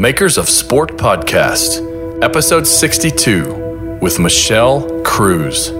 [0.00, 5.72] Makers of Sport Podcast, episode 62 with Michelle Cruz.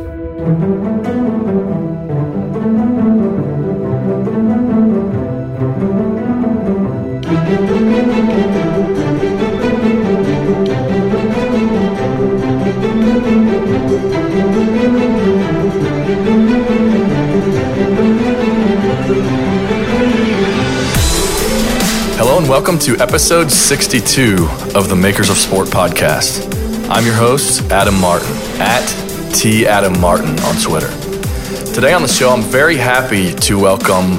[22.50, 26.52] Welcome to episode 62 of the Makers of Sport podcast.
[26.90, 28.84] I'm your host, Adam Martin, at
[29.32, 30.88] T Adam Martin on Twitter.
[31.72, 34.18] Today on the show, I'm very happy to welcome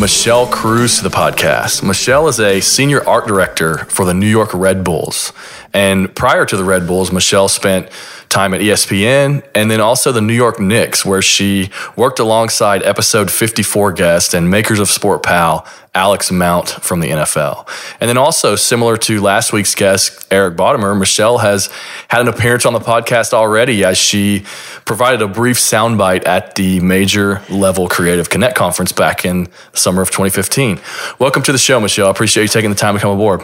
[0.00, 1.82] Michelle Cruz to the podcast.
[1.82, 5.34] Michelle is a senior art director for the New York Red Bulls.
[5.74, 7.90] And prior to the Red Bulls, Michelle spent
[8.28, 13.30] time at ESPN and then also the New York Knicks, where she worked alongside episode
[13.30, 17.66] 54 guest and Makers of Sport pal Alex Mount from the NFL.
[18.00, 21.70] And then also, similar to last week's guest, Eric Bodemer, Michelle has
[22.08, 24.44] had an appearance on the podcast already as she
[24.84, 30.02] provided a brief soundbite at the Major Level Creative Connect conference back in the summer
[30.02, 30.78] of 2015.
[31.18, 32.08] Welcome to the show, Michelle.
[32.08, 33.40] I appreciate you taking the time to come aboard.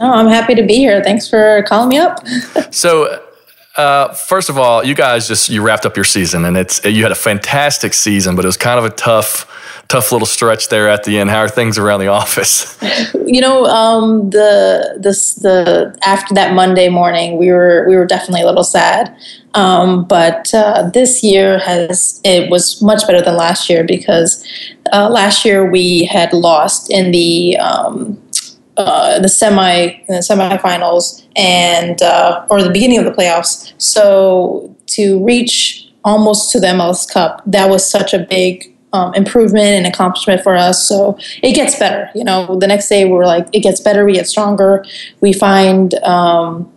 [0.00, 1.02] Oh, I'm happy to be here.
[1.02, 2.18] Thanks for calling me up.
[2.72, 3.23] so,
[3.76, 7.02] uh, first of all, you guys just you wrapped up your season, and it's you
[7.02, 9.50] had a fantastic season, but it was kind of a tough,
[9.88, 11.30] tough little stretch there at the end.
[11.30, 12.78] How are things around the office?
[13.26, 18.42] You know, um, the this the after that Monday morning, we were we were definitely
[18.42, 19.14] a little sad.
[19.54, 24.44] Um, but uh, this year has it was much better than last year because
[24.92, 28.20] uh, last year we had lost in the um,
[28.76, 33.72] uh, the semi the semifinals and uh, or the beginning of the playoffs.
[33.78, 39.66] So to reach almost to the MLS Cup, that was such a big um, improvement
[39.66, 40.86] and accomplishment for us.
[40.88, 42.10] So it gets better.
[42.14, 44.04] You know, the next day we're like, it gets better.
[44.04, 44.84] We get stronger.
[45.20, 46.72] We find um,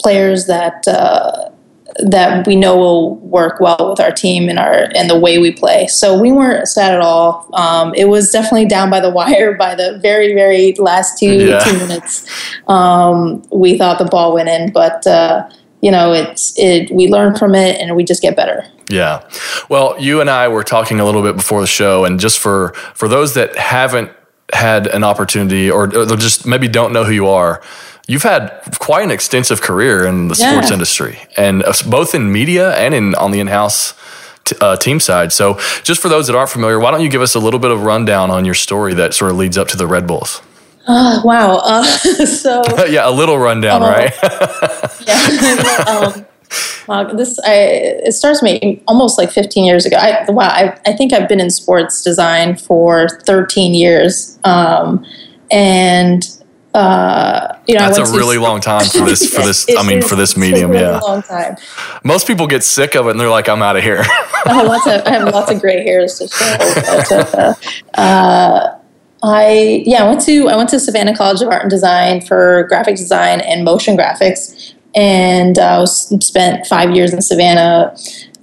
[0.00, 0.86] players that.
[0.86, 1.50] Uh,
[1.98, 5.52] that we know will work well with our team and our and the way we
[5.52, 5.86] play.
[5.88, 7.48] So we weren't sad at all.
[7.54, 11.58] Um, it was definitely down by the wire by the very very last two yeah.
[11.60, 12.26] two minutes.
[12.68, 15.48] Um, we thought the ball went in, but uh,
[15.80, 16.90] you know it's it.
[16.90, 18.64] We learn from it and we just get better.
[18.90, 19.28] Yeah.
[19.68, 22.72] Well, you and I were talking a little bit before the show, and just for
[22.94, 24.10] for those that haven't
[24.52, 27.62] had an opportunity or, or they'll just maybe don't know who you are
[28.08, 28.50] you've had
[28.80, 30.50] quite an extensive career in the yeah.
[30.50, 33.94] sports industry, and uh, both in media and in on the in-house
[34.44, 35.32] t- uh, team side.
[35.32, 37.70] So, just for those that aren't familiar, why don't you give us a little bit
[37.70, 40.42] of rundown on your story that sort of leads up to the Red Bulls?
[40.88, 41.60] Oh, wow.
[41.62, 41.84] Uh,
[42.26, 44.12] so yeah, a little rundown, uh, right?
[45.06, 45.84] yeah.
[45.86, 46.26] um,
[46.86, 47.54] wow, this I
[48.06, 49.96] it starts me almost like 15 years ago.
[49.96, 55.04] I, wow, I, I think I've been in sports design for 13 years, um,
[55.50, 56.28] and
[56.74, 59.34] uh, you know, that's a really long time for this.
[59.34, 60.98] For this, I mean, for this medium, really yeah.
[60.98, 61.56] Long time.
[62.04, 64.04] Most people get sick of it and they're like, "I'm out of here."
[64.46, 66.56] I have lots of I have lots of gray hairs to show.
[66.58, 68.78] But, uh, uh,
[69.22, 72.64] I yeah, I went to I went to Savannah College of Art and Design for
[72.68, 77.94] graphic design and motion graphics, and I uh, spent five years in Savannah.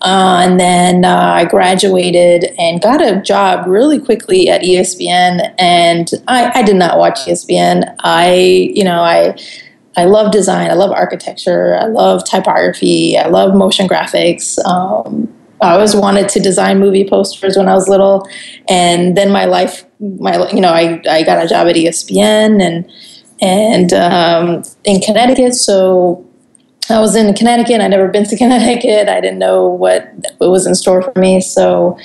[0.01, 5.53] Uh, and then uh, I graduated and got a job really quickly at ESPN.
[5.57, 7.95] And I, I, did not watch ESPN.
[7.99, 8.35] I,
[8.73, 9.35] you know, I,
[9.97, 10.69] I love design.
[10.69, 11.77] I love architecture.
[11.77, 13.17] I love typography.
[13.17, 14.63] I love motion graphics.
[14.65, 18.27] Um, I always wanted to design movie posters when I was little,
[18.67, 22.91] and then my life, my you know, I, I got a job at ESPN and
[23.41, 25.55] and um, in Connecticut.
[25.55, 26.25] So
[26.89, 27.81] I was in Connecticut.
[27.81, 29.09] I'd never been to Connecticut.
[29.09, 31.41] I didn't know what, what was in store for me.
[31.41, 31.97] So,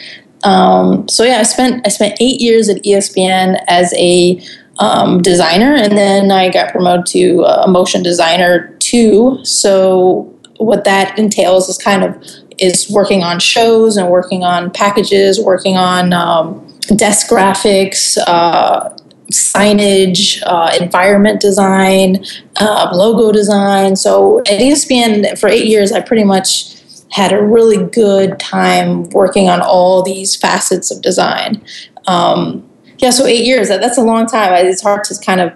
[0.44, 4.40] um, so yeah, I spent I spent eight years at ESPN as a
[4.78, 9.38] um, designer, and then I got promoted to a motion designer too.
[9.44, 12.16] So what that entails is kind of
[12.58, 16.66] is working on shows and working on packages, working on um,
[16.96, 18.90] desk graphics, uh,
[19.30, 22.24] signage, uh, environment design,
[22.60, 23.96] uh, logo design.
[23.96, 26.76] So at ESPN for eight years, I pretty much
[27.10, 31.62] had a really good time working on all these facets of design.
[32.06, 32.68] Um,
[32.98, 34.52] yeah, so eight years, that's a long time.
[34.66, 35.52] It's hard to kind of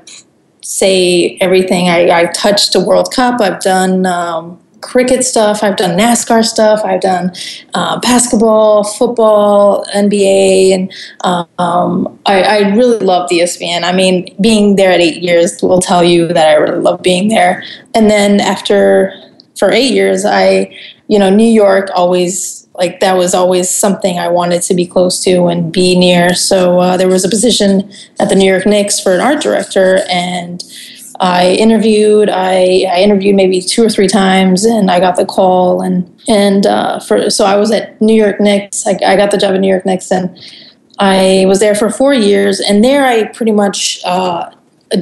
[0.63, 1.89] say everything.
[1.89, 5.63] I, I touched a World Cup, I've done um, cricket stuff.
[5.63, 6.83] I've done NASCAR stuff.
[6.85, 7.33] I've done
[7.73, 10.93] uh, basketball, football, NBA, and
[11.59, 13.83] um, I, I, really love the ESPN.
[13.83, 17.29] I mean, being there at eight years will tell you that I really love being
[17.29, 17.65] there.
[17.95, 19.13] And then after
[19.59, 20.77] for eight years, I,
[21.09, 25.23] you know, New York always like that was always something I wanted to be close
[25.25, 26.35] to and be near.
[26.35, 30.01] So uh, there was a position at the New York Knicks for an art director,
[30.11, 30.63] and
[31.21, 32.29] I interviewed.
[32.29, 35.81] I, I interviewed maybe two or three times, and I got the call.
[35.81, 38.87] And and uh, for so I was at New York Knicks.
[38.87, 40.37] I, I got the job at New York Knicks, and
[40.99, 42.61] I was there for four years.
[42.61, 44.51] And there, I pretty much uh,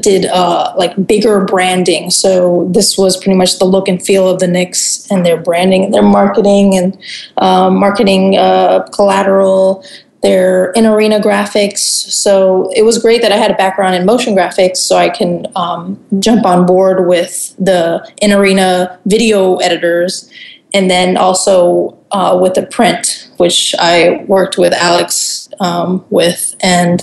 [0.01, 2.11] did uh, like bigger branding.
[2.11, 5.85] So this was pretty much the look and feel of the Knicks and their branding
[5.85, 6.99] and their marketing and
[7.37, 9.85] uh, marketing uh, collateral,
[10.23, 11.79] their in arena graphics.
[11.79, 15.47] So it was great that I had a background in motion graphics so I can
[15.57, 20.31] um, jump on board with the in arena video editors
[20.75, 26.55] and then also uh, with the print, which I worked with Alex um, with.
[26.63, 27.03] And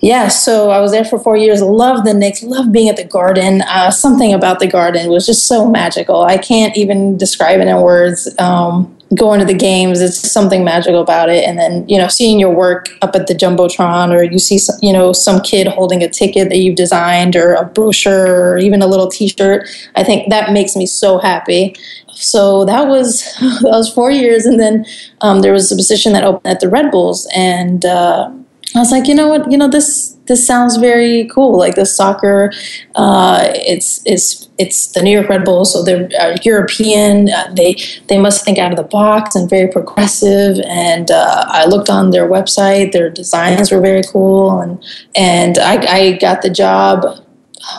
[0.00, 1.60] yeah, so I was there for four years.
[1.60, 2.42] Loved the Knicks.
[2.42, 3.60] Loved being at the Garden.
[3.62, 6.22] Uh, something about the Garden was just so magical.
[6.22, 8.28] I can't even describe it in words.
[8.38, 11.44] Um, going to the games, it's something magical about it.
[11.44, 14.76] And then you know, seeing your work up at the jumbotron, or you see some,
[14.80, 18.80] you know some kid holding a ticket that you've designed, or a brochure, or even
[18.80, 19.68] a little T-shirt.
[19.96, 21.76] I think that makes me so happy.
[22.14, 24.86] So that was that was four years, and then
[25.20, 27.84] um, there was a position that opened at the Red Bulls, and.
[27.84, 28.30] Uh,
[28.74, 31.58] I was like, you know what, you know this this sounds very cool.
[31.58, 32.52] Like the soccer,
[32.94, 37.30] uh, it's it's it's the New York Red Bulls, so they're uh, European.
[37.30, 37.76] Uh, they
[38.06, 40.60] they must think out of the box and very progressive.
[40.66, 44.84] And uh, I looked on their website; their designs were very cool, and
[45.16, 47.04] and I, I got the job.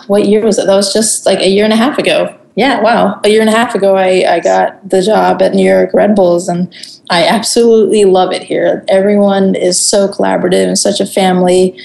[0.08, 0.68] What year was it?
[0.68, 2.38] That was just like a year and a half ago.
[2.56, 3.20] Yeah, wow.
[3.24, 6.16] A year and a half ago, I, I got the job at New York Red
[6.16, 6.74] Bulls, and
[7.10, 8.84] I absolutely love it here.
[8.90, 11.80] Everyone is so collaborative and such a family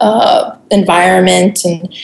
[0.00, 1.94] uh, environment, and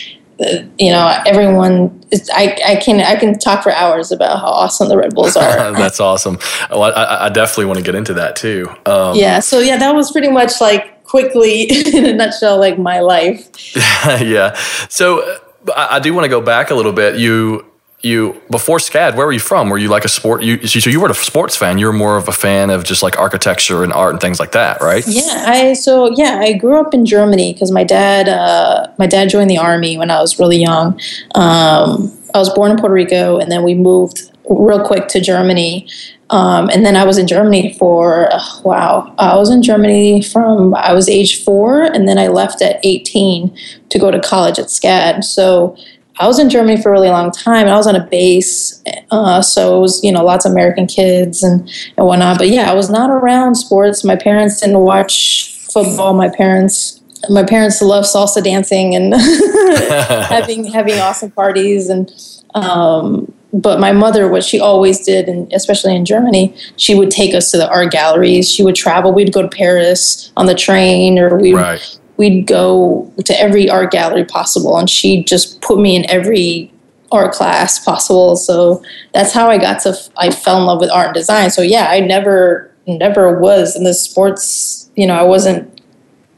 [0.40, 2.00] uh, you know everyone.
[2.12, 5.36] Is, I I can I can talk for hours about how awesome the Red Bulls
[5.36, 5.72] are.
[5.72, 6.38] That's awesome.
[6.70, 8.68] Well, I, I, definitely want to get into that too.
[8.86, 9.40] Um, yeah.
[9.40, 11.62] So yeah, that was pretty much like quickly
[11.94, 13.48] in a nutshell, like my life.
[14.20, 14.54] yeah.
[14.88, 15.38] So uh,
[15.76, 17.16] I, I do want to go back a little bit.
[17.18, 17.64] You
[18.04, 19.70] you before SCAD, where were you from?
[19.70, 20.42] Were you like a sport?
[20.42, 21.78] You so you were a sports fan.
[21.78, 24.52] You were more of a fan of just like architecture and art and things like
[24.52, 25.04] that, right?
[25.06, 29.28] Yeah, I so yeah, I grew up in Germany because my dad uh, my dad
[29.28, 31.00] joined the army when I was really young.
[31.34, 35.88] Um, I was born in Puerto Rico, and then we moved real quick to Germany.
[36.30, 40.74] Um, and then I was in Germany for uh, wow, I was in Germany from
[40.74, 43.56] I was age four, and then I left at eighteen
[43.90, 45.22] to go to college at SCAD.
[45.22, 45.76] So
[46.18, 48.82] I was in Germany for a really long time, and I was on a base,
[49.10, 52.38] uh, so it was you know lots of American kids and and whatnot.
[52.38, 54.04] But yeah, I was not around sports.
[54.04, 56.14] My parents didn't watch football.
[56.14, 57.00] My parents
[57.30, 59.14] my parents love salsa dancing and
[60.28, 62.12] having having awesome parties and
[62.54, 67.34] um, but my mother what she always did and especially in germany she would take
[67.34, 71.18] us to the art galleries she would travel we'd go to paris on the train
[71.18, 75.96] or we right we'd go to every art gallery possible and she just put me
[75.96, 76.72] in every
[77.12, 78.36] art class possible.
[78.36, 78.82] So
[79.12, 81.50] that's how i got to i fell in love with art and design.
[81.50, 85.70] So yeah i never never was in the sports you know i wasn't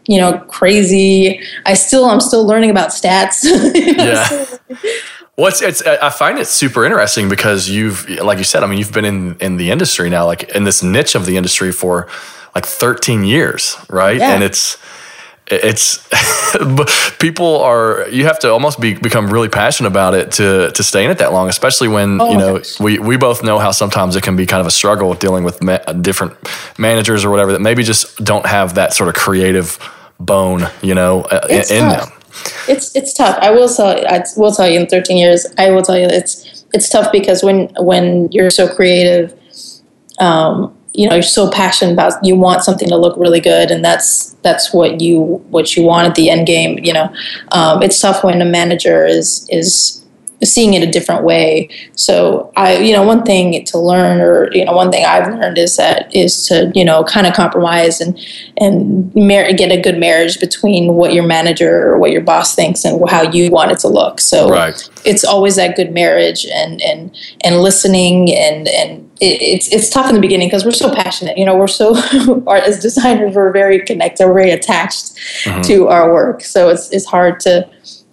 [0.07, 1.41] you know crazy.
[1.65, 3.45] I still i'm still learning about stats.
[3.97, 4.47] Yeah.
[5.37, 8.93] What's it's I find it super interesting because you've like you said I mean you've
[8.93, 12.09] been in in the industry now like in this niche of the industry for
[12.55, 14.17] like 13 years right?
[14.17, 14.33] Yeah.
[14.33, 14.79] and it's
[15.49, 16.09] it's
[17.19, 21.05] people are you have to almost be become really passionate about it to to stay
[21.05, 24.17] in it that long especially when oh, you know we we both know how sometimes
[24.17, 26.35] it can be kind of a struggle dealing with ma- different
[26.79, 29.79] managers or whatever that maybe just don't have that sort of creative
[30.19, 32.09] bone you know uh, in, in them.
[32.69, 33.39] It's it's tough.
[33.41, 36.65] I will tell i will tell you in 13 years i will tell you it's
[36.75, 39.33] it's tough because when when you're so creative
[40.19, 43.85] um, you know you're so passionate about you want something to look really good and
[43.85, 47.13] that's that's what you what you want at the end game you know.
[47.53, 50.03] Um, it's tough when a manager is is
[50.45, 51.69] seeing it a different way.
[51.95, 55.59] So i you know one thing to learn or you know one thing i've learned
[55.59, 58.19] is that is to you know kind of compromise and
[58.59, 62.85] and mar- get a good marriage between what your manager or what your boss thinks
[62.85, 64.21] and how you want it to look.
[64.21, 64.91] So right.
[65.05, 70.09] it's always that good marriage and and and listening and and it, it's it's tough
[70.09, 71.39] in the beginning because we're so passionate.
[71.39, 71.97] You know, we're so
[72.51, 75.63] as designers, we're very connected, we're very attached mm-hmm.
[75.63, 76.43] to our work.
[76.43, 77.69] So it's it's hard to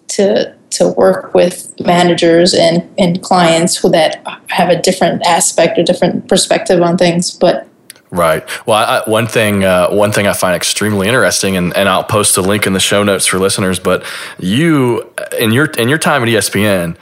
[0.09, 5.83] to to work with managers and and clients who that have a different aspect or
[5.83, 7.31] different perspective on things.
[7.31, 7.67] But
[8.13, 8.47] Right.
[8.67, 12.37] Well, I, one thing, uh, one thing I find extremely interesting, and, and I'll post
[12.37, 13.79] a link in the show notes for listeners.
[13.79, 14.05] But
[14.37, 16.95] you, in your in your time at ESPN,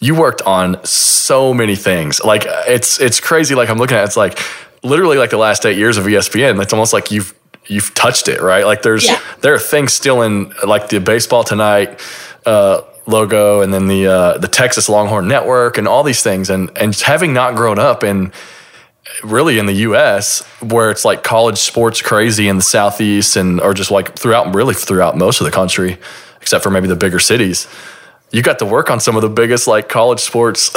[0.00, 2.22] you worked on so many things.
[2.22, 3.54] Like it's it's crazy.
[3.54, 4.38] Like I'm looking at it, it's like
[4.82, 6.60] literally like the last eight years of ESPN.
[6.62, 7.34] It's almost like you've
[7.66, 8.64] you've touched it, right?
[8.66, 9.20] Like there's yeah.
[9.40, 12.00] there are things still in like the baseball tonight.
[12.44, 16.70] Uh, logo, and then the uh, the Texas Longhorn Network, and all these things, and
[16.76, 18.32] and having not grown up in
[19.22, 20.42] really in the U.S.
[20.60, 24.74] where it's like college sports crazy in the southeast, and or just like throughout really
[24.74, 25.98] throughout most of the country,
[26.42, 27.66] except for maybe the bigger cities
[28.34, 30.68] you got to work on some of the biggest like college sports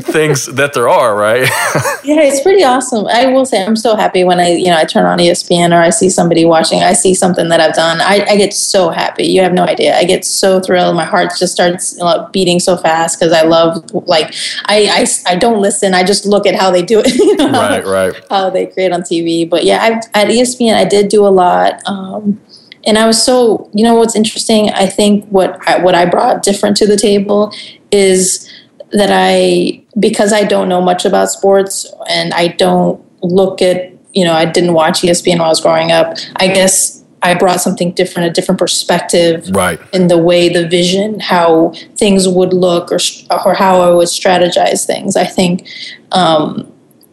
[0.00, 1.42] things that there are, right?
[2.04, 3.06] yeah, it's pretty awesome.
[3.06, 5.82] I will say I'm so happy when I, you know, I turn on ESPN or
[5.82, 8.00] I see somebody watching, I see something that I've done.
[8.00, 9.26] I, I get so happy.
[9.26, 9.94] You have no idea.
[9.94, 10.96] I get so thrilled.
[10.96, 12.00] My heart just starts
[12.32, 14.34] beating so fast because I love like
[14.64, 15.92] I, I I don't listen.
[15.92, 17.12] I just look at how they do it.
[17.22, 18.26] You know, right, right.
[18.30, 19.48] How they create on TV.
[19.48, 21.80] But yeah, I've, at ESPN, I did do a lot.
[21.86, 22.40] Um,
[22.84, 24.70] and I was so you know what's interesting.
[24.70, 27.52] I think what I, what I brought different to the table
[27.90, 28.50] is
[28.92, 34.24] that I because I don't know much about sports and I don't look at you
[34.24, 36.16] know I didn't watch ESPN when I was growing up.
[36.36, 39.80] I guess I brought something different, a different perspective, right?
[39.92, 42.98] In the way the vision, how things would look, or
[43.46, 45.16] or how I would strategize things.
[45.16, 45.68] I think
[46.10, 46.70] um,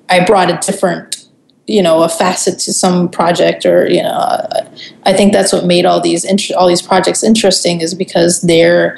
[0.09, 1.08] I brought a different
[1.69, 4.47] you know a facet to some project or you know
[5.03, 8.97] i think that's what made all these int- all these projects interesting is because they're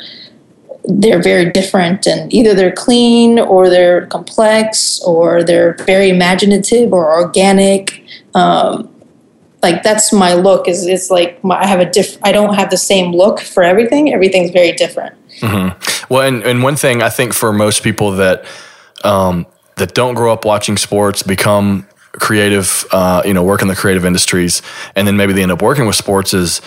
[0.85, 7.13] they're very different and either they're clean or they're complex or they're very imaginative or
[7.21, 8.03] organic.
[8.33, 8.89] Um,
[9.61, 12.71] like that's my look is it's like my, i have a diff i don't have
[12.71, 14.11] the same look for everything.
[14.11, 15.13] Everything's very different.
[15.39, 16.13] Mm-hmm.
[16.13, 18.43] well and, and one thing i think for most people that
[19.03, 19.47] um,
[19.77, 24.05] that don't grow up watching sports become creative, uh, you know, work in the creative
[24.05, 24.61] industries,
[24.95, 26.61] and then maybe they end up working with sports is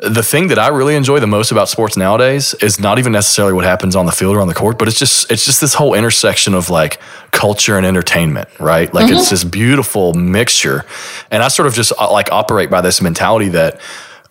[0.00, 3.54] the thing that I really enjoy the most about sports nowadays is not even necessarily
[3.54, 5.74] what happens on the field or on the court, but it's just it's just this
[5.74, 8.92] whole intersection of like culture and entertainment, right?
[8.92, 9.16] Like mm-hmm.
[9.16, 10.84] it's this beautiful mixture,
[11.30, 13.80] and I sort of just uh, like operate by this mentality that,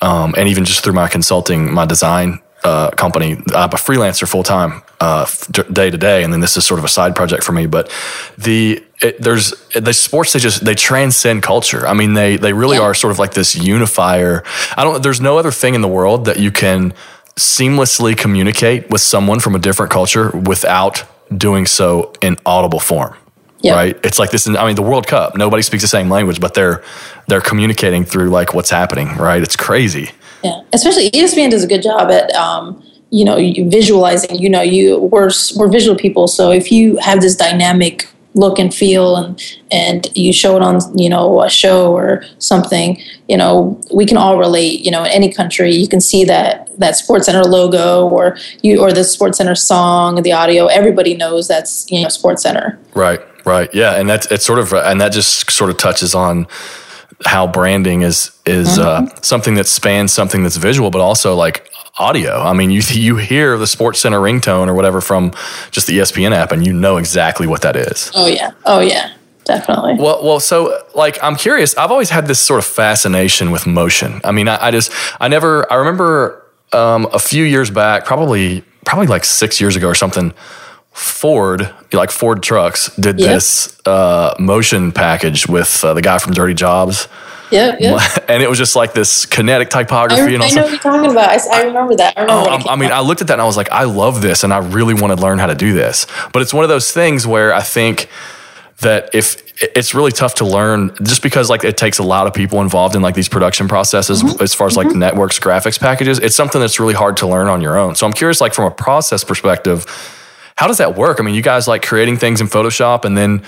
[0.02, 3.34] um, and even just through my consulting, my design uh, company.
[3.54, 5.26] I'm a freelancer full time, uh,
[5.72, 7.66] day to day, and then this is sort of a side project for me.
[7.66, 7.92] But
[8.38, 11.86] the it, there's the sports they just they transcend culture.
[11.88, 12.84] I mean, they they really yeah.
[12.84, 14.44] are sort of like this unifier.
[14.78, 15.04] I don't.
[15.04, 16.94] There's no other thing in the world that you can
[17.36, 21.04] seamlessly communicate with someone from a different culture without
[21.36, 23.16] doing so in audible form.
[23.62, 23.76] Yep.
[23.76, 24.00] Right.
[24.04, 24.46] It's like this.
[24.46, 25.38] I mean, the World Cup.
[25.38, 26.84] Nobody speaks the same language, but they're
[27.28, 29.16] they're communicating through like what's happening.
[29.16, 29.42] Right.
[29.42, 30.12] It's crazy.
[30.44, 33.38] Yeah, especially ESPN does a good job at um, you know
[33.70, 34.38] visualizing.
[34.38, 38.74] You know, you we're we're visual people, so if you have this dynamic look and
[38.74, 43.80] feel and and you show it on you know a show or something you know
[43.94, 44.82] we can all relate.
[44.82, 48.92] You know in any country you can see that that SportsCenter logo or you or
[48.92, 52.78] the SportsCenter song the audio everybody knows that's you know SportsCenter.
[52.96, 53.74] Right right.
[53.74, 56.48] Yeah and that's it's sort of and that just sort of touches on
[57.26, 59.18] how branding is is uh, mm-hmm.
[59.18, 62.42] uh, something that spans something that's visual, but also like audio.
[62.42, 65.32] I mean, you you hear the SportsCenter ringtone or whatever from
[65.72, 68.12] just the ESPN app, and you know exactly what that is.
[68.16, 69.14] Oh yeah, oh yeah,
[69.46, 69.96] definitely.
[69.96, 71.76] Well, well, so like I'm curious.
[71.78, 74.22] I've always had this sort of fascination with motion.
[74.24, 75.72] I mean, I, I just I never.
[75.72, 80.34] I remember um, a few years back, probably probably like six years ago or something.
[80.94, 86.54] Ford, like Ford trucks, did this uh, motion package with uh, the guy from Dirty
[86.54, 87.08] Jobs.
[87.52, 88.18] Yeah, yeah.
[88.30, 90.22] And it was just like this kinetic typography.
[90.22, 91.30] I, and I know what you're talking about.
[91.30, 92.18] I, I remember that.
[92.18, 94.22] I, remember oh, I mean, I looked at that and I was like, I love
[94.22, 96.08] this, and I really want to learn how to do this.
[96.32, 98.10] But it's one of those things where I think
[98.80, 102.34] that if it's really tough to learn just because like it takes a lot of
[102.34, 104.42] people involved in like these production processes mm-hmm.
[104.44, 105.00] as far as like mm-hmm.
[105.00, 108.14] networks graphics packages it's something that's really hard to learn on your own so i'm
[108.14, 109.86] curious like from a process perspective
[110.56, 111.20] how does that work?
[111.20, 113.44] I mean, you guys like creating things in Photoshop and then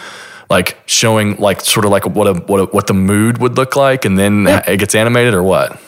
[0.50, 3.76] like showing like sort of like what a what a, what the mood would look
[3.76, 4.70] like, and then yeah.
[4.70, 5.80] it gets animated or what?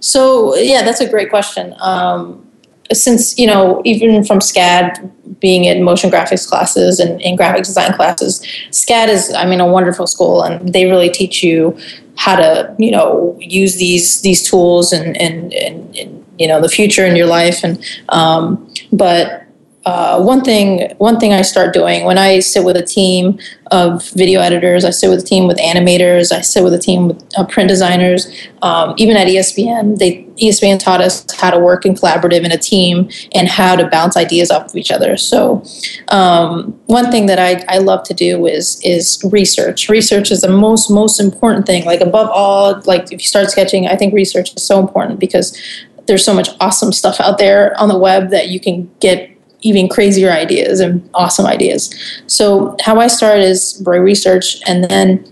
[0.00, 1.74] So yeah, that's a great question.
[1.80, 2.46] Um,
[2.92, 5.10] since you know, even from SCAD,
[5.40, 9.66] being in motion graphics classes and in graphic design classes, SCAD is, I mean, a
[9.66, 11.78] wonderful school, and they really teach you
[12.16, 16.68] how to, you know, use these these tools and and and, and you know the
[16.68, 17.64] future in your life.
[17.64, 19.41] And um, but
[19.84, 23.40] uh, one thing one thing I start doing when I sit with a team
[23.72, 27.08] of video editors, I sit with a team with animators, I sit with a team
[27.08, 28.30] with uh, print designers.
[28.60, 32.58] Um, even at ESPN, they ESPN taught us how to work in collaborative in a
[32.58, 35.16] team and how to bounce ideas off of each other.
[35.16, 35.64] So
[36.08, 39.88] um, one thing that I, I love to do is is research.
[39.88, 41.84] Research is the most most important thing.
[41.84, 45.58] Like above all, like if you start sketching, I think research is so important because
[46.06, 49.31] there's so much awesome stuff out there on the web that you can get
[49.62, 51.94] even crazier ideas and awesome ideas.
[52.26, 55.24] So how I start is by research, and then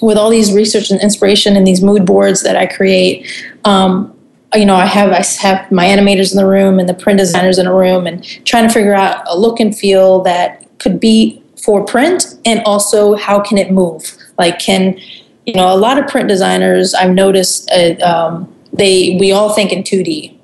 [0.00, 3.30] with all these research and inspiration and these mood boards that I create,
[3.64, 4.12] um,
[4.54, 7.58] you know, I have I have my animators in the room and the print designers
[7.58, 11.42] in a room, and trying to figure out a look and feel that could be
[11.62, 14.16] for print, and also how can it move?
[14.38, 14.98] Like, can
[15.46, 19.72] you know, a lot of print designers I've noticed uh, um, they we all think
[19.72, 20.35] in two D.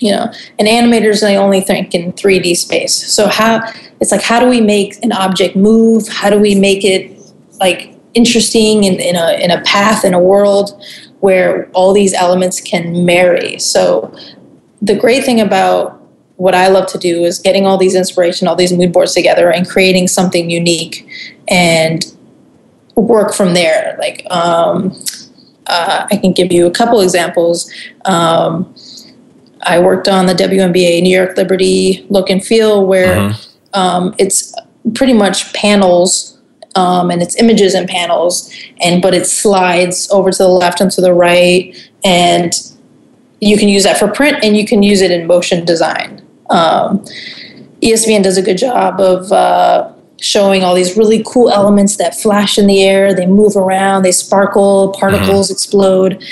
[0.00, 2.94] You know, and animators they only think in three D space.
[2.94, 3.60] So how
[4.00, 6.08] it's like how do we make an object move?
[6.08, 7.16] How do we make it
[7.60, 10.82] like interesting in, in a in a path in a world
[11.20, 13.58] where all these elements can marry.
[13.58, 14.14] So
[14.80, 16.00] the great thing about
[16.36, 19.50] what I love to do is getting all these inspiration, all these mood boards together
[19.50, 21.06] and creating something unique
[21.48, 22.04] and
[22.94, 23.96] work from there.
[23.98, 24.98] Like um,
[25.66, 27.70] uh, I can give you a couple examples.
[28.06, 28.74] Um,
[29.62, 33.78] I worked on the WNBA New York Liberty look and feel where mm-hmm.
[33.78, 34.54] um, it's
[34.94, 36.38] pretty much panels
[36.76, 40.90] um, and it's images and panels, and but it slides over to the left and
[40.92, 42.52] to the right, and
[43.40, 46.24] you can use that for print and you can use it in motion design.
[46.50, 47.04] Um,
[47.82, 52.58] ESPN does a good job of uh, showing all these really cool elements that flash
[52.58, 55.54] in the air, they move around, they sparkle, particles mm-hmm.
[55.54, 56.24] explode.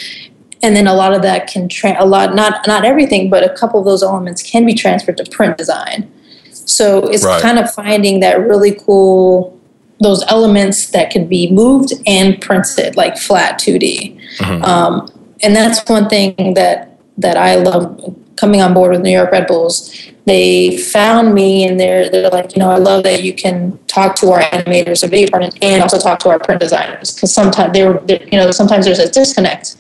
[0.63, 3.55] And then a lot of that can tra- a lot not not everything, but a
[3.55, 6.11] couple of those elements can be transferred to print design.
[6.51, 7.41] So it's right.
[7.41, 9.59] kind of finding that really cool
[10.01, 14.21] those elements that can be moved and printed like flat 2D.
[14.39, 14.65] Mm-hmm.
[14.65, 15.11] Um,
[15.43, 19.47] and that's one thing that that I love coming on board with New York Red
[19.47, 19.93] Bulls.
[20.25, 24.15] They found me and they're they're like, you know, I love that you can talk
[24.17, 27.73] to our animators, and video department, and also talk to our print designers because sometimes
[27.73, 29.77] they're, they're you know sometimes there's a disconnect.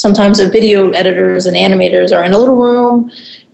[0.00, 3.10] Sometimes the video editors and animators are in a little room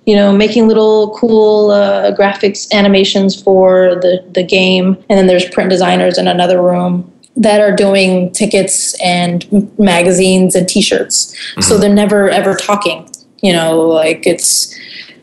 [0.07, 4.97] you know, making little cool uh, graphics animations for the, the game.
[5.11, 9.45] And then there's print designers in another room that are doing tickets and
[9.79, 11.35] magazines and t-shirts.
[11.35, 11.63] Mm-hmm.
[11.63, 13.11] So they're never ever talking,
[13.43, 14.75] you know, like it's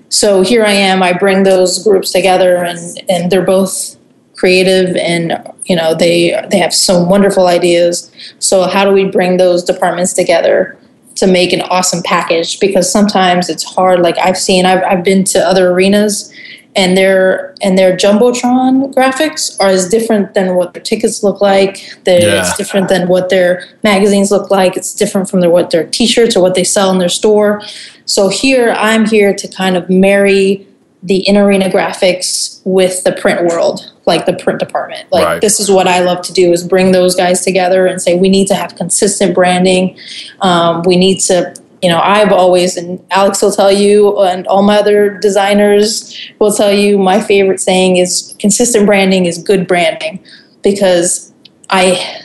[0.09, 3.95] so here I am, I bring those groups together and and they're both
[4.35, 8.11] creative and you know they they have some wonderful ideas.
[8.39, 10.77] So how do we bring those departments together
[11.15, 13.99] to make an awesome package because sometimes it's hard.
[13.99, 16.33] Like I've seen, I've, I've been to other arenas
[16.75, 21.77] and their and their jumbotron graphics are as different than what their tickets look like.
[22.05, 22.41] Yeah.
[22.41, 24.75] It's different than what their magazines look like.
[24.75, 27.61] It's different from their what their T-shirts or what they sell in their store.
[28.05, 30.67] So here, I'm here to kind of marry
[31.03, 35.11] the in arena graphics with the print world like the print department.
[35.11, 35.41] Like right.
[35.41, 38.29] this is what i love to do is bring those guys together and say we
[38.29, 39.97] need to have consistent branding.
[40.41, 44.63] Um, we need to you know i've always and alex will tell you and all
[44.63, 50.23] my other designers will tell you my favorite saying is consistent branding is good branding
[50.61, 51.33] because
[51.69, 52.23] i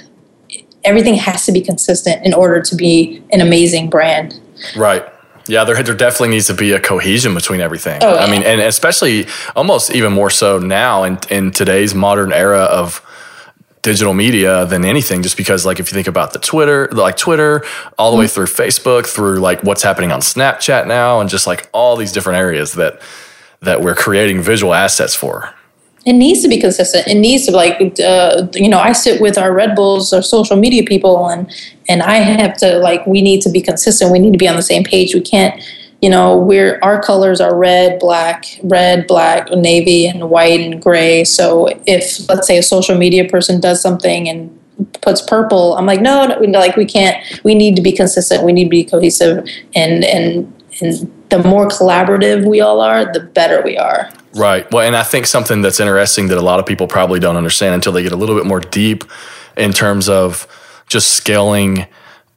[0.84, 4.40] everything has to be consistent in order to be an amazing brand.
[4.76, 5.04] Right
[5.48, 8.02] yeah, there, there definitely needs to be a cohesion between everything.
[8.02, 8.20] Oh, yeah.
[8.20, 13.04] I mean, and especially almost even more so now in, in today's modern era of
[13.82, 17.64] digital media than anything just because like if you think about the twitter like twitter
[17.96, 18.22] all the mm-hmm.
[18.22, 22.10] way through facebook through like what's happening on snapchat now and just like all these
[22.10, 23.00] different areas that
[23.60, 25.54] that we're creating visual assets for
[26.08, 27.06] it needs to be consistent.
[27.06, 30.56] It needs to like uh, you know I sit with our Red Bulls or social
[30.56, 31.52] media people and
[31.86, 34.10] and I have to like we need to be consistent.
[34.10, 35.14] We need to be on the same page.
[35.14, 35.62] We can't
[36.00, 41.24] you know we're our colors are red, black, red, black, navy, and white and gray.
[41.24, 44.58] So if let's say a social media person does something and
[45.02, 47.22] puts purple, I'm like no, no like we can't.
[47.44, 48.44] We need to be consistent.
[48.44, 53.20] We need to be cohesive and and and the more collaborative we all are, the
[53.20, 54.08] better we are.
[54.34, 54.70] Right.
[54.70, 57.74] Well, and I think something that's interesting that a lot of people probably don't understand
[57.74, 59.04] until they get a little bit more deep
[59.56, 60.46] in terms of
[60.88, 61.86] just scaling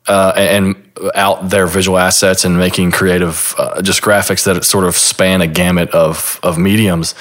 [0.08, 0.76] uh, and
[1.16, 5.48] out their visual assets and making creative, uh, just graphics that sort of span a
[5.48, 7.14] gamut of of mediums,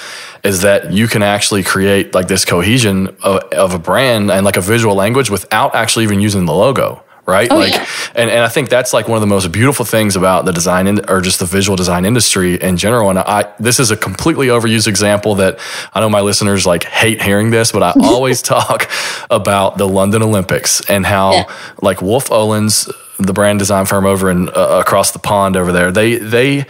[0.45, 4.57] is that you can actually create like this cohesion of, of a brand and like
[4.57, 7.51] a visual language without actually even using the logo right?
[7.51, 7.87] Oh, like, yeah.
[8.15, 10.87] and, and I think that's like one of the most beautiful things about the design
[10.87, 13.09] in, or just the visual design industry in general.
[13.09, 15.59] And I, this is a completely overused example that
[15.95, 18.91] I know my listeners like hate hearing this, but I always talk
[19.31, 21.53] about the London Olympics and how yeah.
[21.81, 25.91] like Wolff Olins, the brand design firm over in uh, across the pond over there,
[25.93, 26.67] they they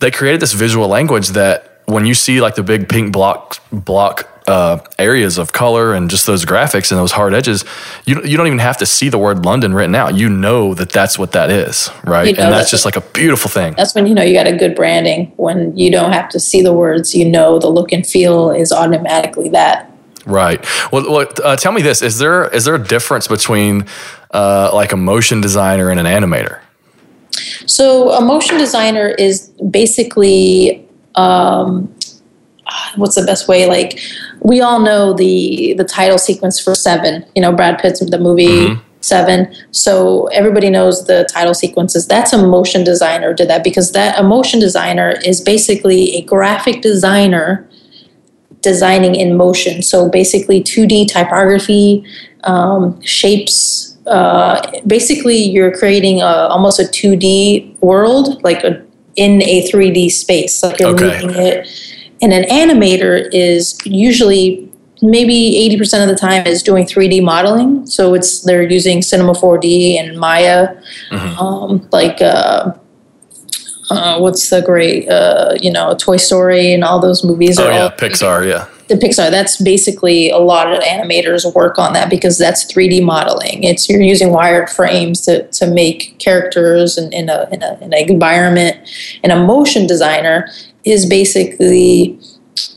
[0.00, 4.37] they created this visual language that when you see like the big pink block block
[4.48, 7.64] uh, areas of color and just those graphics and those hard edges,
[8.06, 10.16] you you don't even have to see the word London written out.
[10.16, 12.28] You know that that's what that is, right?
[12.28, 13.74] You know and that's, just like a beautiful thing.
[13.76, 15.32] That's when you know you got a good branding.
[15.36, 18.72] When you don't have to see the words, you know the look and feel is
[18.72, 19.92] automatically that.
[20.24, 20.64] Right.
[20.90, 23.84] Well, well uh, tell me this: is there is there a difference between
[24.30, 26.60] uh, like a motion designer and an animator?
[27.66, 31.94] So a motion designer is basically um,
[32.96, 33.66] what's the best way?
[33.66, 33.98] Like
[34.40, 37.24] we all know the the title sequence for Seven.
[37.34, 38.46] You know, Brad Pitt's the movie.
[38.46, 38.82] Mm-hmm.
[39.00, 39.54] Seven.
[39.70, 42.08] So everybody knows the title sequences.
[42.08, 46.82] That's a motion designer did that because that a motion designer is basically a graphic
[46.82, 47.68] designer
[48.60, 49.82] designing in motion.
[49.82, 52.04] So basically 2D typography,
[52.42, 53.96] um, shapes.
[54.06, 58.84] Uh, basically, you're creating a, almost a 2D world, like a,
[59.16, 60.62] in a 3D space.
[60.62, 61.24] Like you're okay.
[61.24, 61.68] moving it.
[62.20, 64.68] And an animator is usually
[65.02, 67.86] maybe 80% of the time is doing 3D modeling.
[67.86, 70.76] So it's they're using Cinema 4D and Maya,
[71.10, 71.38] mm-hmm.
[71.38, 72.72] um, like uh,
[73.90, 77.58] uh, what's the great uh, you know Toy Story and all those movies.
[77.58, 78.46] Oh yeah, all, Pixar.
[78.46, 79.30] Yeah, the Pixar.
[79.30, 83.64] That's basically a lot of animators work on that because that's 3D modeling.
[83.64, 87.92] It's you're using wired frames to, to make characters in, in a in a in
[87.92, 88.76] an environment.
[89.22, 90.48] And a motion designer
[90.84, 92.18] is basically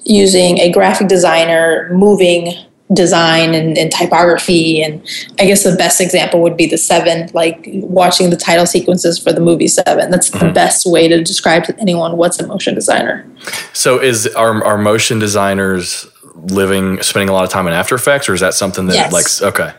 [0.04, 2.54] using a graphic designer moving
[2.94, 4.84] design and, and, typography.
[4.84, 5.02] And
[5.40, 9.32] i guess the best example would be the seven like watching the title sequences for
[9.32, 10.12] the movie seven.
[10.12, 10.48] That's mm-hmm.
[10.48, 13.26] the best way to describe to anyone what's a motion designer.
[13.74, 18.28] So is are, are motion designers living spending a lot of time in after effects
[18.28, 19.42] or is that something that yes.
[19.42, 19.74] like okay.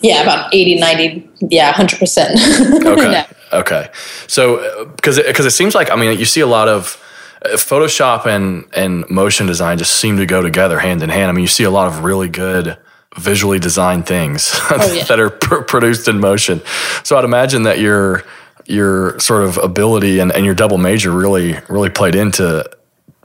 [0.00, 3.10] Yeah about 80 90 yeah 100% okay.
[3.10, 3.24] No.
[3.52, 3.88] okay.
[4.26, 6.98] So because uh, because it, it seems like i mean you see a lot of
[7.44, 11.28] Photoshop and and motion design just seem to go together hand in hand.
[11.28, 12.76] I mean, you see a lot of really good
[13.16, 15.04] visually designed things oh, yeah.
[15.04, 16.62] that are pr- produced in motion.
[17.02, 18.24] So I'd imagine that your
[18.66, 22.64] your sort of ability and, and your double major really really played into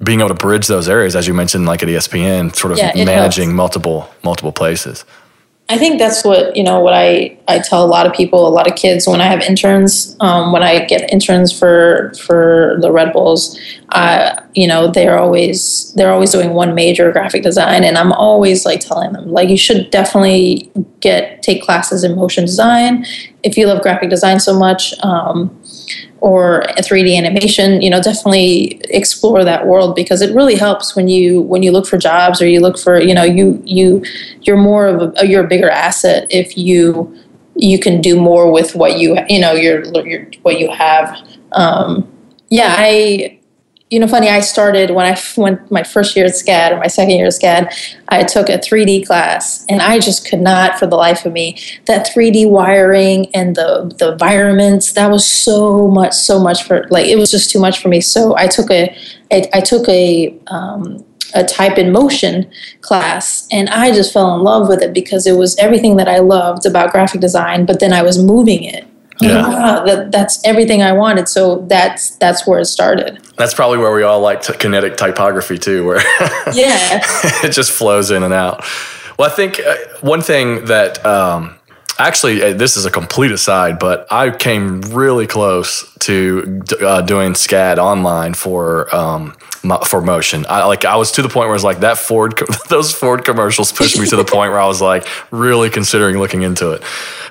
[0.04, 2.94] being able to bridge those areas, as you mentioned, like at ESPN, sort of yeah,
[3.04, 3.58] managing helps.
[3.58, 5.06] multiple multiple places.
[5.70, 6.80] I think that's what you know.
[6.80, 9.42] What I, I tell a lot of people, a lot of kids when I have
[9.42, 15.20] interns, um, when I get interns for for the Red Bulls, uh, you know they're
[15.20, 19.50] always they're always doing one major graphic design, and I'm always like telling them like
[19.50, 23.06] you should definitely get take classes in motion design
[23.44, 24.94] if you love graphic design so much.
[25.04, 25.54] Um,
[26.20, 31.42] or 3D animation, you know, definitely explore that world because it really helps when you
[31.42, 34.04] when you look for jobs or you look for, you know, you you
[34.42, 37.16] you're more of a you're a bigger asset if you
[37.56, 41.18] you can do more with what you you know your your what you have.
[41.52, 42.08] Um,
[42.50, 43.37] yeah, I
[43.90, 46.88] you know, funny, I started when I went my first year at SCAD or my
[46.88, 47.74] second year at SCAD,
[48.10, 51.58] I took a 3D class and I just could not for the life of me.
[51.86, 57.06] That 3D wiring and the, the environments, that was so much, so much for, like,
[57.06, 58.02] it was just too much for me.
[58.02, 58.94] So I took a,
[59.32, 62.50] a I took a, um, a type in motion
[62.82, 66.20] class and I just fell in love with it because it was everything that I
[66.20, 68.86] loved about graphic design, but then I was moving it
[69.20, 69.48] yeah.
[69.48, 71.28] Wow, that, that's everything I wanted.
[71.28, 73.27] So that's that's where it started.
[73.38, 75.98] That's probably where we all like t- kinetic typography too, where
[76.54, 77.02] yeah,
[77.44, 78.64] it just flows in and out.
[79.18, 81.56] Well, I think uh, one thing that um,
[82.00, 87.34] actually uh, this is a complete aside, but I came really close to uh, doing
[87.34, 89.34] SCAD online for um,
[89.86, 90.46] for motion.
[90.50, 93.26] I like I was to the point where I was like that Ford those Ford
[93.26, 96.84] commercials pushed me to the point where I was like really considering looking into it.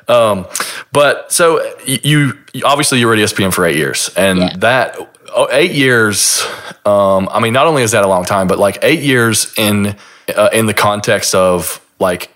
[0.08, 0.46] Um,
[0.92, 4.56] but so you, you, obviously you were at ESPN for eight years, and yeah.
[4.58, 5.15] that
[5.50, 6.46] eight years.
[6.84, 9.96] Um, I mean, not only is that a long time, but like eight years in
[10.34, 12.30] uh, in the context of like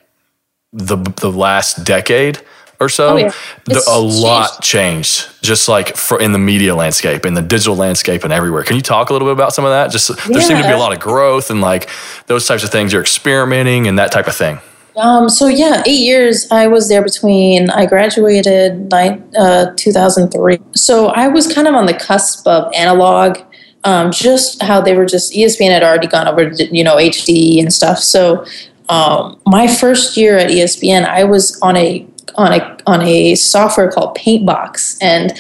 [0.73, 2.41] the the last decade
[2.81, 3.33] or so, oh, yeah.
[3.67, 5.29] the, a lot changed.
[5.43, 8.63] Just like for in the media landscape, in the digital landscape, and everywhere.
[8.63, 9.91] Can you talk a little bit about some of that?
[9.91, 10.41] Just there yeah.
[10.41, 11.91] seemed to be a lot of growth and like
[12.27, 12.93] those types of things.
[12.93, 14.61] You're experimenting and that type of thing.
[14.96, 16.50] Um, so yeah, eight years.
[16.50, 20.59] I was there between I graduated nine, uh, 2003.
[20.74, 23.38] So I was kind of on the cusp of analog.
[23.83, 27.72] Um, just how they were just ESPN had already gone over you know HD and
[27.72, 27.98] stuff.
[27.98, 28.44] So
[28.90, 33.90] um, my first year at ESPN, I was on a on a on a software
[33.90, 35.33] called Paintbox, and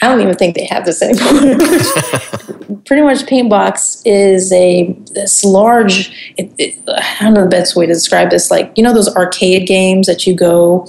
[0.00, 1.58] I don't even think they have this anymore.
[2.86, 6.34] Pretty much, Paintbox is a this large.
[6.36, 8.50] It, it, I don't know the best way to describe this.
[8.50, 10.86] Like you know those arcade games that you go,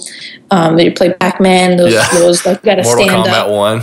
[0.50, 1.76] um, that you play Pac Man.
[1.76, 2.08] Those, yeah.
[2.12, 3.50] those like you got to stand Kombat up.
[3.50, 3.82] One.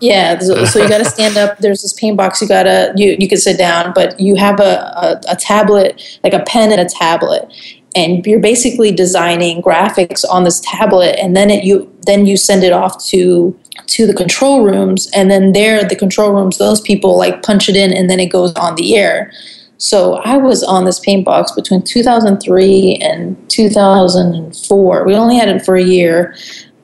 [0.00, 1.58] Yeah, so, so you got to stand up.
[1.58, 2.42] There's this paint box.
[2.42, 6.32] You gotta you you can sit down, but you have a, a, a tablet, like
[6.34, 7.52] a pen and a tablet,
[7.94, 12.64] and you're basically designing graphics on this tablet, and then it you then you send
[12.64, 17.16] it off to to the control rooms and then there the control rooms those people
[17.16, 19.32] like punch it in and then it goes on the air
[19.78, 25.64] so i was on this paint box between 2003 and 2004 we only had it
[25.64, 26.34] for a year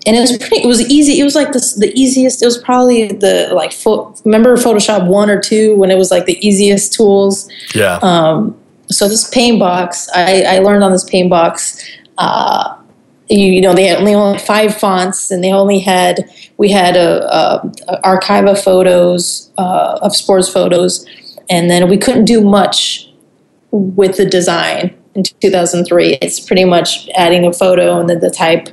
[0.07, 0.63] and it was pretty.
[0.63, 1.21] It was easy.
[1.21, 2.41] It was like the the easiest.
[2.41, 3.73] It was probably the like.
[3.73, 7.51] Fo- remember Photoshop one or two when it was like the easiest tools.
[7.75, 7.99] Yeah.
[8.01, 8.59] Um,
[8.91, 11.85] so this paint box, I, I learned on this paint box.
[12.17, 12.77] Uh,
[13.29, 17.23] you, you, know, they only only five fonts, and they only had we had a,
[17.35, 21.07] a, a archive of photos uh, of sports photos,
[21.51, 23.11] and then we couldn't do much
[23.71, 26.19] with the design in 2003.
[26.23, 28.69] It's pretty much adding a photo and then the type.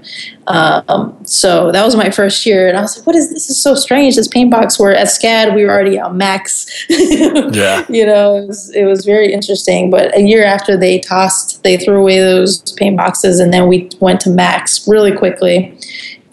[0.48, 3.50] Um, so that was my first year, and I was like, "What is this?
[3.50, 4.16] Is so strange.
[4.16, 4.80] This paint box.
[4.80, 6.86] Where at SCAD we were already on Macs.
[6.90, 9.90] yeah, you know, it was, it was very interesting.
[9.90, 13.90] But a year after they tossed, they threw away those paint boxes, and then we
[14.00, 15.78] went to Macs really quickly.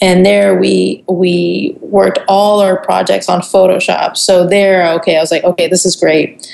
[0.03, 4.16] And there we we worked all our projects on Photoshop.
[4.16, 6.46] So there, okay, I was like, okay, this is great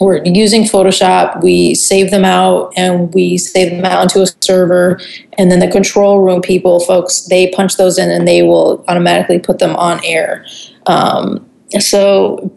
[0.00, 5.00] we're using Photoshop, we save them out and we save them out into a server.
[5.38, 9.38] And then the control room people, folks, they punch those in and they will automatically
[9.38, 10.44] put them on air.
[10.86, 12.52] Um, so,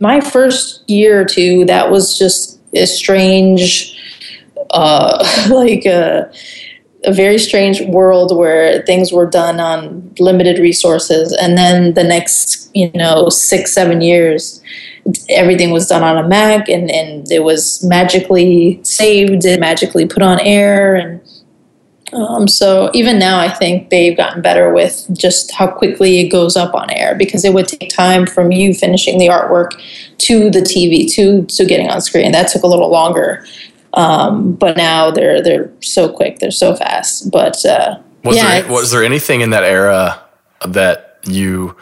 [0.00, 3.94] my first year or two, that was just a strange,
[4.70, 6.32] uh, like a,
[7.04, 11.32] a very strange world where things were done on limited resources.
[11.32, 14.62] And then the next, you know, six, seven years,
[15.28, 20.22] everything was done on a Mac and, and it was magically saved and magically put
[20.22, 20.94] on air.
[20.94, 21.20] And
[22.14, 26.56] um, so even now, I think they've gotten better with just how quickly it goes
[26.56, 29.72] up on air because it would take time from you finishing the artwork
[30.18, 32.32] to the TV to to getting on screen.
[32.32, 33.44] That took a little longer.
[33.94, 37.30] Um, but now they're they're so quick, they're so fast.
[37.30, 40.20] But uh, was yeah, there was there anything in that era
[40.66, 41.76] that you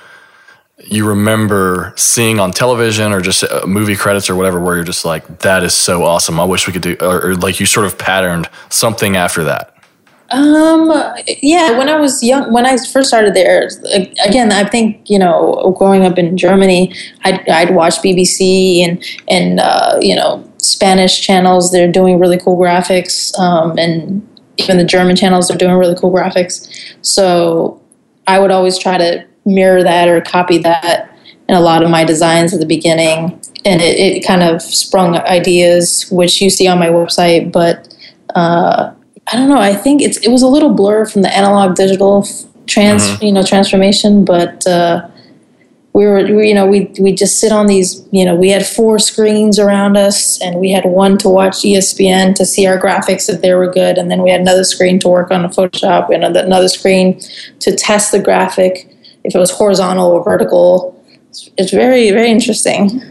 [0.84, 5.04] you remember seeing on television or just uh, movie credits or whatever where you're just
[5.04, 7.86] like that is so awesome i wish we could do or, or, like you sort
[7.86, 9.76] of patterned something after that
[10.30, 10.90] um
[11.40, 13.68] yeah when i was young when i first started there
[14.24, 16.92] again i think you know growing up in germany
[17.24, 22.56] i'd, I'd watch bbc and and uh, you know spanish channels they're doing really cool
[22.56, 24.26] graphics um, and
[24.58, 26.68] even the german channels are doing really cool graphics
[27.02, 27.80] so
[28.26, 31.12] i would always try to mirror that or copy that
[31.48, 33.38] in a lot of my designs at the beginning.
[33.64, 37.52] And it, it kind of sprung ideas, which you see on my website.
[37.52, 37.94] But
[38.34, 38.92] uh,
[39.30, 39.58] I don't know.
[39.58, 42.26] I think it's it was a little blur from the analog digital
[42.66, 43.24] trans mm-hmm.
[43.24, 45.08] you know transformation, but uh,
[45.94, 48.66] we were we, you know we we just sit on these you know we had
[48.66, 53.28] four screens around us and we had one to watch espn to see our graphics
[53.28, 56.08] if they were good and then we had another screen to work on a photoshop
[56.08, 57.20] and another screen
[57.58, 58.92] to test the graphic
[59.24, 61.00] if it was horizontal or vertical.
[61.30, 63.02] It's, it's very very interesting.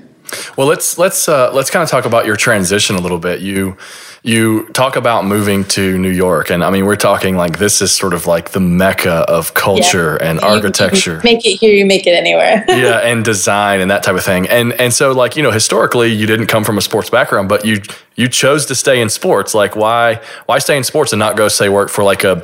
[0.57, 3.41] Well, let's let's uh, let's kind of talk about your transition a little bit.
[3.41, 3.77] You
[4.23, 7.91] you talk about moving to New York, and I mean, we're talking like this is
[7.91, 10.29] sort of like the mecca of culture yeah.
[10.29, 11.21] and you, architecture.
[11.23, 12.63] Make it here, you make it anywhere.
[12.69, 14.47] yeah, and design and that type of thing.
[14.47, 17.65] And and so like you know, historically, you didn't come from a sports background, but
[17.65, 17.81] you
[18.15, 19.55] you chose to stay in sports.
[19.55, 22.43] Like why why stay in sports and not go say work for like a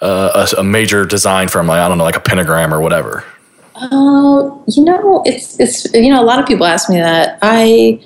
[0.00, 3.24] uh, a, a, major design firm, like I don't know, like a pentagram or whatever?
[3.74, 7.40] Uh, you know, it's it's you know, a lot of people ask me that.
[7.42, 8.00] I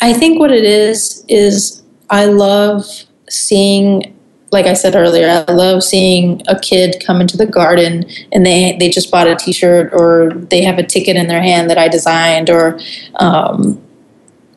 [0.00, 2.84] I think what it is is I love
[3.28, 4.14] seeing
[4.54, 8.76] like I said earlier, I love seeing a kid come into the garden and they
[8.78, 11.88] they just bought a T-shirt or they have a ticket in their hand that I
[11.88, 12.78] designed, or
[13.16, 13.82] um,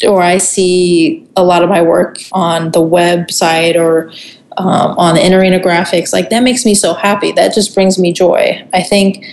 [0.06, 4.12] or I see a lot of my work on the website or
[4.58, 7.32] um, on the in arena graphics, like that makes me so happy.
[7.32, 8.68] That just brings me joy.
[8.74, 9.26] I think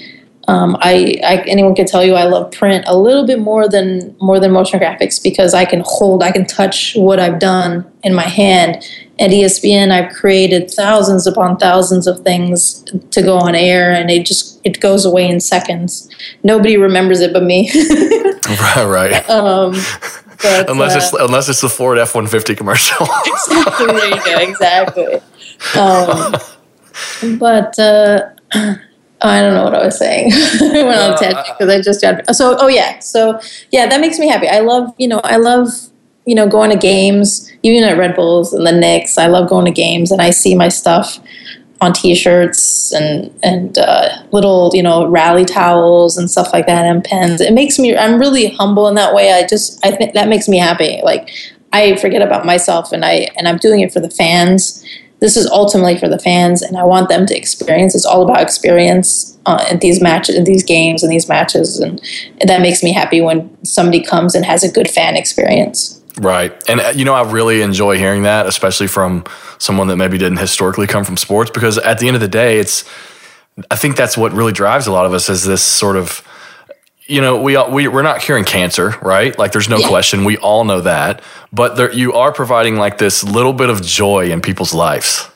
[0.47, 4.15] um, I, I, anyone can tell you I love print a little bit more than
[4.21, 8.15] more than motion graphics because I can hold, I can touch what I've done in
[8.15, 8.85] my hand.
[9.21, 14.27] At ESPN, I've created thousands upon thousands of things to go on air, and it
[14.27, 16.11] just it goes away in seconds.
[16.43, 17.71] Nobody remembers it but me.
[18.77, 19.31] right, right.
[19.31, 19.73] Um,
[20.43, 23.07] but, unless uh, it's unless it's the Ford F one fifty commercial.
[23.27, 23.87] exactly.
[23.87, 24.39] There you go.
[24.39, 25.15] Exactly.
[25.79, 28.31] Um, but uh,
[29.29, 32.57] I don't know what I was saying when uh, on because I just got so.
[32.59, 32.99] Oh yeah.
[32.99, 34.49] So yeah, that makes me happy.
[34.49, 35.69] I love you know I love
[36.27, 39.19] you know going to games even at Red Bulls and the Knicks.
[39.19, 41.19] I love going to games and I see my stuff
[41.81, 47.05] on t-shirts and and uh, little you know rally towels and stuff like that and
[47.05, 50.29] pens it makes me i'm really humble in that way i just i think that
[50.29, 51.31] makes me happy like
[51.73, 54.85] i forget about myself and i and i'm doing it for the fans
[55.25, 58.43] this is ultimately for the fans and i want them to experience it's all about
[58.43, 61.99] experience uh, in these matches these games and these matches and,
[62.43, 66.53] and that makes me happy when somebody comes and has a good fan experience Right.
[66.69, 69.25] And, uh, you know, I really enjoy hearing that, especially from
[69.59, 72.61] someone that maybe didn't historically come from sports, because at the end of the day,
[72.61, 72.85] it's,
[73.69, 76.23] I think that's what really drives a lot of us is this sort of
[77.07, 79.39] you know, we, we we're not curing cancer, right?
[79.39, 79.89] Like, there's no yeah.
[79.89, 80.25] question.
[80.25, 84.31] We all know that, but there, you are providing like this little bit of joy
[84.31, 85.29] in people's lives.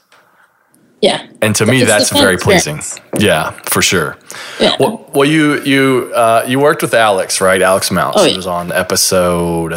[1.01, 2.81] Yeah, and to me, that's very pleasing.
[3.19, 4.17] Yeah, for sure.
[4.59, 4.77] Yeah.
[4.81, 7.63] Well, well you you uh, you worked with Alex, right?
[7.63, 8.19] Alex Mounts.
[8.19, 8.31] Oh, yeah.
[8.31, 9.75] He was on episode.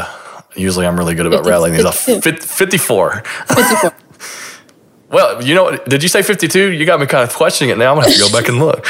[0.55, 1.97] Usually, I'm really good about 50, rattling these off.
[1.97, 3.23] 54.
[3.47, 3.93] 54.
[5.11, 6.71] well, you know, did you say 52?
[6.71, 7.91] You got me kind of questioning it now.
[7.91, 8.85] I'm gonna have to go back and look.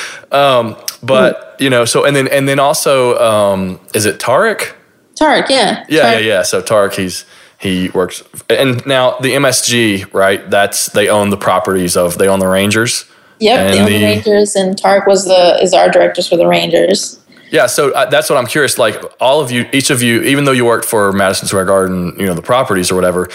[0.32, 4.72] Um, but you know, so and then and then also, um, is it Tarek?
[5.14, 5.84] Tarek, yeah.
[5.88, 6.12] Yeah, Tarek.
[6.12, 6.42] yeah, yeah.
[6.42, 7.24] So Tarek, he's
[7.58, 10.48] he works, and now the MSG, right?
[10.50, 13.06] That's they own the properties of they own the Rangers.
[13.38, 16.46] Yep, they own the, the Rangers, and Tarek was the is our directors for the
[16.46, 17.20] Rangers.
[17.50, 18.76] Yeah, so uh, that's what I'm curious.
[18.76, 22.16] Like all of you, each of you, even though you worked for Madison Square Garden,
[22.18, 23.28] you know the properties or whatever,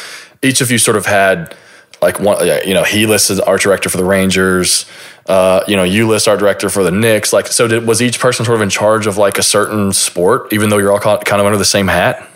[0.43, 1.55] each of you sort of had
[2.01, 2.45] like one.
[2.65, 4.85] You know, he listed art director for the Rangers
[5.27, 7.31] uh, you know, you list art director for the Knicks.
[7.31, 10.51] Like, so did, was each person sort of in charge of like a certain sport,
[10.51, 12.27] even though you're all kind of under the same hat?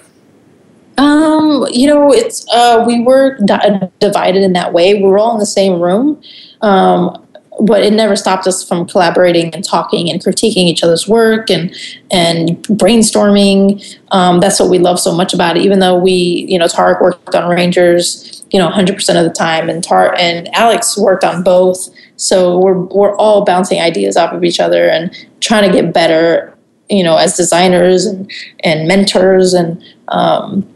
[0.98, 4.94] Um, you know, it's uh, we were di- divided in that way.
[4.94, 6.22] We were all in the same room,
[6.62, 7.25] um,
[7.60, 11.76] but it never stopped us from collaborating and talking and critiquing each other's work and
[12.12, 13.98] and brainstorming.
[14.12, 15.64] Um, that's what we love so much about it.
[15.64, 19.70] Even though we, you know, Tarek worked on Rangers, you know, 100% of the time,
[19.70, 21.90] and Tar and Alex worked on both.
[22.18, 26.56] So we're we're all bouncing ideas off of each other and trying to get better,
[26.90, 28.32] you know, as designers and
[28.64, 29.82] and mentors and.
[30.10, 30.68] Um,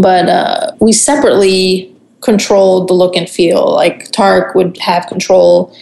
[0.00, 1.95] but uh, we separately
[2.26, 3.72] controlled the look and feel.
[3.74, 5.74] Like Tarek would have control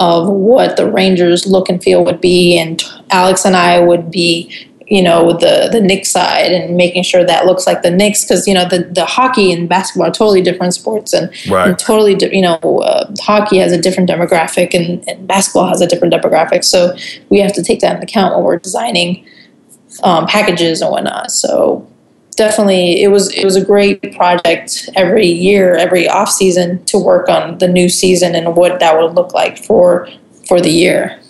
[0.00, 4.50] of what the Rangers look and feel would be, and Alex and I would be
[4.90, 8.48] you know the the Knicks side and making sure that looks like the Knicks because
[8.48, 11.68] you know the the hockey and basketball are totally different sports and, right.
[11.68, 15.80] and totally di- you know uh, hockey has a different demographic and, and, basketball has
[15.80, 16.96] a different demographic so
[17.28, 19.24] we have to take that into account when we're designing
[20.02, 21.86] um, packages and whatnot so
[22.36, 27.28] definitely it was it was a great project every year every off season to work
[27.28, 30.08] on the new season and what that would look like for
[30.46, 31.20] for the year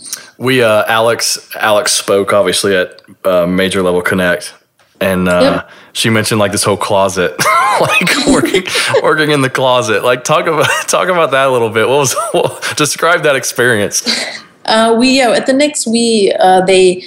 [0.41, 4.55] we uh, Alex Alex spoke obviously at uh, Major Level Connect,
[4.99, 5.71] and uh, yep.
[5.93, 7.39] she mentioned like this whole closet,
[7.81, 8.65] like working
[9.03, 10.03] working in the closet.
[10.03, 11.87] Like talk about talk about that a little bit.
[11.87, 14.03] What was what, describe that experience?
[14.65, 17.05] Uh, we uh, at the Knicks we uh, they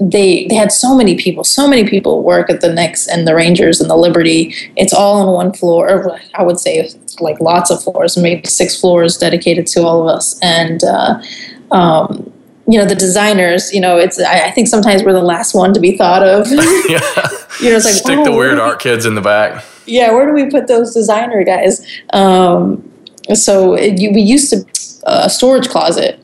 [0.00, 3.34] they they had so many people, so many people work at the Knicks and the
[3.34, 4.54] Rangers and the Liberty.
[4.76, 5.90] It's all on one floor.
[5.90, 6.88] Or I would say
[7.20, 10.82] like lots of floors, maybe six floors dedicated to all of us, and.
[10.84, 11.22] Uh,
[11.70, 12.30] um,
[12.68, 15.74] you know the designers you know it's I, I, think sometimes we're the last one
[15.74, 16.60] to be thought of yeah
[17.60, 20.26] you know it's like stick oh, the weird art kids in the back yeah where
[20.26, 22.88] do we put those designer guys um,
[23.34, 24.58] so it, you, we used to
[25.06, 26.21] uh, a storage closet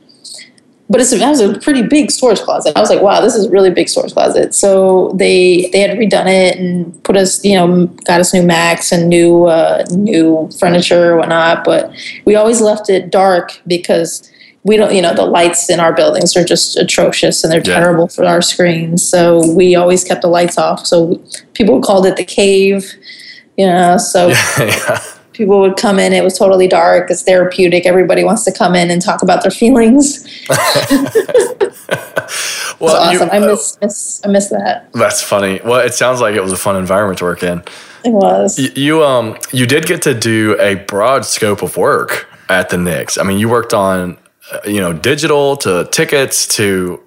[0.90, 2.74] but it's, that was a pretty big storage closet.
[2.74, 4.54] I was like, wow, this is a really big storage closet.
[4.54, 8.90] So they they had redone it and put us, you know, got us new Macs
[8.90, 11.64] and new uh, new furniture and whatnot.
[11.64, 11.92] But
[12.24, 14.30] we always left it dark because
[14.62, 17.80] we don't, you know, the lights in our buildings are just atrocious and they're yeah.
[17.80, 19.06] terrible for our screens.
[19.06, 20.86] So we always kept the lights off.
[20.86, 21.22] So
[21.52, 22.94] people called it the cave,
[23.56, 25.00] you know, so yeah, yeah.
[25.38, 26.12] People would come in.
[26.12, 27.10] It was totally dark.
[27.10, 27.86] It's therapeutic.
[27.86, 30.24] Everybody wants to come in and talk about their feelings.
[32.78, 33.28] well, awesome.
[33.28, 34.92] You, I miss, miss, I miss that.
[34.92, 35.60] That's funny.
[35.64, 37.62] Well, it sounds like it was a fun environment to work in.
[38.04, 38.58] It was.
[38.58, 42.76] You, you um you did get to do a broad scope of work at the
[42.76, 43.16] Knicks.
[43.16, 44.18] I mean, you worked on
[44.52, 47.02] uh, you know, digital to tickets to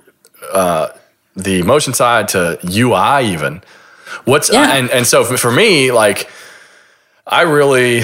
[0.53, 0.89] uh,
[1.35, 3.63] the motion side to UI even.
[4.25, 4.75] What's yeah.
[4.75, 6.29] and and so for me, like,
[7.25, 8.01] I really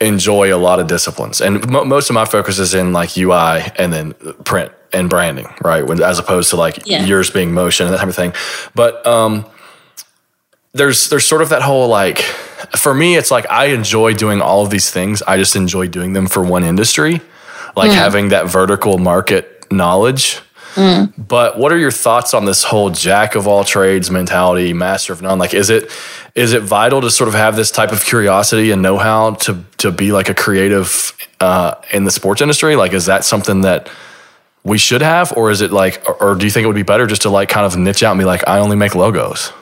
[0.00, 3.92] enjoy a lot of disciplines, and most of my focus is in like UI and
[3.92, 4.14] then
[4.44, 5.86] print and branding, right?
[5.86, 7.04] When as opposed to like yeah.
[7.04, 8.32] yours being motion and that type of thing.
[8.74, 9.46] But um,
[10.72, 12.18] there's there's sort of that whole like
[12.76, 15.22] for me, it's like I enjoy doing all of these things.
[15.22, 17.20] I just enjoy doing them for one industry
[17.78, 17.94] like mm.
[17.94, 20.40] having that vertical market knowledge.
[20.74, 21.12] Mm.
[21.16, 25.22] But what are your thoughts on this whole jack of all trades mentality, master of
[25.22, 25.38] none?
[25.38, 25.90] Like, is it
[26.34, 29.64] is it vital to sort of have this type of curiosity and know how to
[29.78, 32.76] to be like a creative uh, in the sports industry?
[32.76, 33.90] Like, is that something that
[34.64, 36.82] we should have, or is it like, or, or do you think it would be
[36.82, 39.52] better just to like kind of niche out and be like, I only make logos?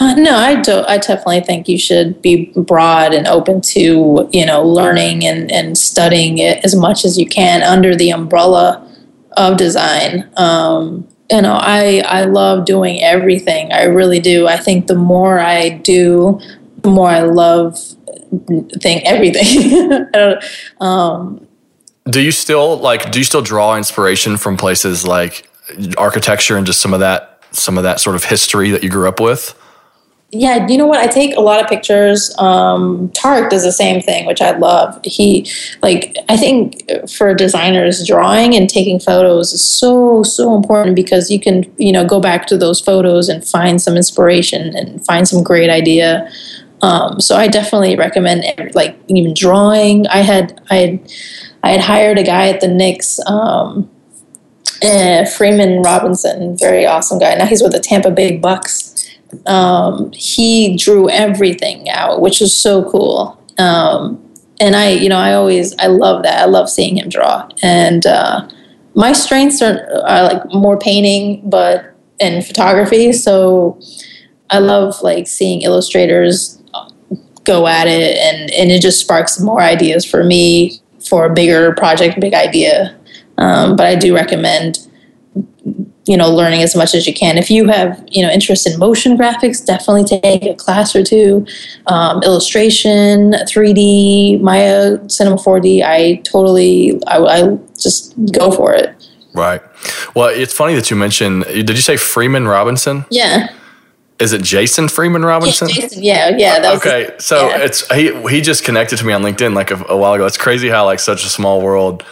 [0.00, 0.82] Uh, no, I do.
[0.86, 5.76] I definitely think you should be broad and open to you know learning and and
[5.76, 8.87] studying it as much as you can under the umbrella
[9.36, 10.28] of design.
[10.36, 13.72] Um, you know, I I love doing everything.
[13.72, 14.46] I really do.
[14.46, 16.40] I think the more I do,
[16.82, 17.78] the more I love
[18.80, 20.06] thing everything.
[20.80, 21.46] um,
[22.08, 23.10] Do you still like?
[23.10, 25.48] Do you still draw inspiration from places like
[25.98, 29.08] architecture and just some of that, some of that sort of history that you grew
[29.08, 29.54] up with?
[30.30, 31.00] Yeah, you know what?
[31.00, 32.34] I take a lot of pictures.
[32.36, 35.00] Um, Tarek does the same thing, which I love.
[35.02, 35.50] He,
[35.82, 41.40] like, I think for designers, drawing and taking photos is so, so important because you
[41.40, 45.42] can, you know, go back to those photos and find some inspiration and find some
[45.42, 46.30] great idea.
[46.82, 50.06] Um, so I definitely recommend, like, even drawing.
[50.08, 51.12] I had, I had,
[51.62, 53.90] I had hired a guy at the Knicks, um,
[54.82, 57.34] uh, Freeman Robinson, very awesome guy.
[57.34, 58.87] Now he's with the Tampa Bay Bucs
[59.46, 63.42] um, he drew everything out, which was so cool.
[63.58, 64.22] Um,
[64.60, 66.40] and I, you know, I always, I love that.
[66.40, 67.48] I love seeing him draw.
[67.62, 68.48] And uh,
[68.94, 73.12] my strengths are, are like more painting, but and photography.
[73.12, 73.80] So
[74.50, 76.60] I love like seeing illustrators
[77.44, 81.72] go at it, and and it just sparks more ideas for me for a bigger
[81.74, 82.96] project, big idea.
[83.38, 84.87] Um, but I do recommend
[86.08, 88.78] you know learning as much as you can if you have you know interest in
[88.78, 91.46] motion graphics definitely take a class or two
[91.86, 98.94] um, illustration 3d maya cinema 4d i totally I, I just go for it
[99.34, 99.60] right
[100.14, 103.52] well it's funny that you mentioned did you say freeman robinson yeah
[104.20, 105.68] is it Jason Freeman Robinson?
[105.68, 106.72] Yeah, Jason, yeah, yeah.
[106.74, 107.62] okay, so yeah.
[107.62, 108.12] it's he.
[108.28, 110.26] He just connected to me on LinkedIn like a, a while ago.
[110.26, 112.04] It's crazy how like such a small world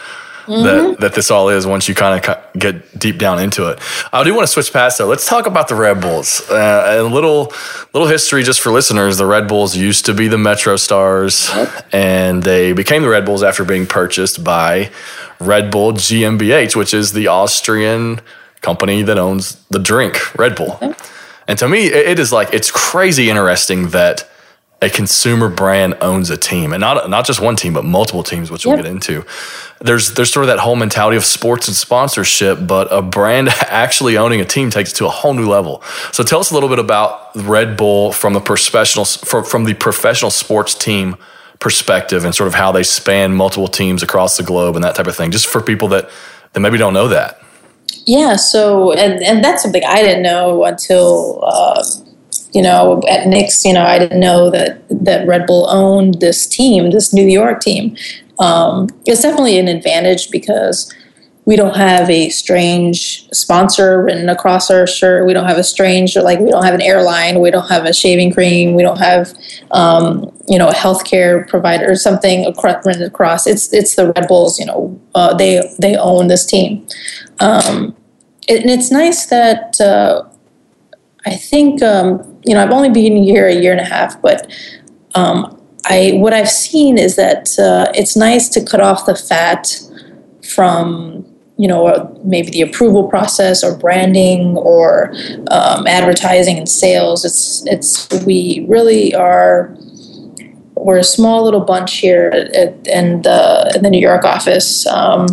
[0.47, 0.62] mm-hmm.
[0.64, 3.78] that, that this all is once you kind of get deep down into it.
[4.12, 5.07] I do want to switch past though.
[5.07, 6.49] Let's talk about the Red Bulls.
[6.51, 7.53] Uh, a little
[7.92, 9.18] little history just for listeners.
[9.18, 13.64] The Red Bulls used to be the MetroStars, and they became the Red Bulls after
[13.64, 14.90] being purchased by
[15.40, 18.20] Red Bull GmbH, which is the Austrian
[18.62, 20.78] company that owns the drink Red Bull.
[21.49, 24.28] And to me, it is like it's crazy interesting that
[24.83, 28.51] a consumer brand owns a team, and not not just one team, but multiple teams,
[28.51, 29.24] which we'll get into.
[29.81, 34.18] There's there's sort of that whole mentality of sports and sponsorship, but a brand actually
[34.18, 35.83] owning a team takes it to a whole new level.
[36.12, 39.72] So tell us a little bit about Red Bull from the professional from, from the
[39.74, 41.16] professional sports team
[41.59, 45.07] perspective, and sort of how they span multiple teams across the globe and that type
[45.07, 45.31] of thing.
[45.31, 46.11] Just for people that
[46.53, 47.41] that maybe don't know that.
[48.05, 48.37] Yeah.
[48.37, 51.41] So and and that's something I didn't know until.
[51.43, 51.83] Uh,
[52.53, 56.47] you know, at Knicks, you know, I didn't know that that Red Bull owned this
[56.47, 57.97] team, this New York team.
[58.39, 60.93] Um, it's definitely an advantage because
[61.47, 65.27] we don't have a strange sponsor written across our shirt.
[65.27, 67.41] We don't have a strange, like we don't have an airline.
[67.41, 68.74] We don't have a shaving cream.
[68.74, 69.33] We don't have,
[69.70, 73.47] um, you know, a healthcare provider or something across, written across.
[73.47, 74.59] It's it's the Red Bulls.
[74.59, 76.85] You know, uh, they they own this team,
[77.39, 77.95] um,
[78.49, 80.24] and it's nice that uh,
[81.27, 84.51] I think um, you know, I've only been here a year and a half, but
[85.16, 89.66] um, I what I've seen is that uh, it's nice to cut off the fat
[90.55, 91.27] from
[91.59, 95.12] you know maybe the approval process or branding or
[95.51, 97.24] um, advertising and sales.
[97.24, 99.77] It's it's we really are
[100.77, 104.87] we're a small little bunch here at, in the in the New York office.
[104.87, 105.27] Um,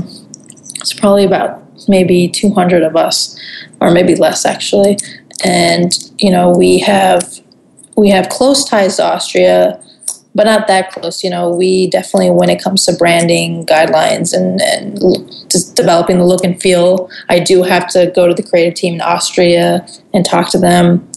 [0.76, 3.40] it's probably about maybe 200 of us,
[3.80, 4.98] or maybe less actually
[5.44, 7.40] and you know we have
[7.96, 9.82] we have close ties to Austria,
[10.36, 11.24] but not that close.
[11.24, 15.00] You know, we definitely, when it comes to branding guidelines and, and
[15.50, 18.96] just developing the look and feel, I do have to go to the creative team
[18.96, 21.08] in Austria and talk to them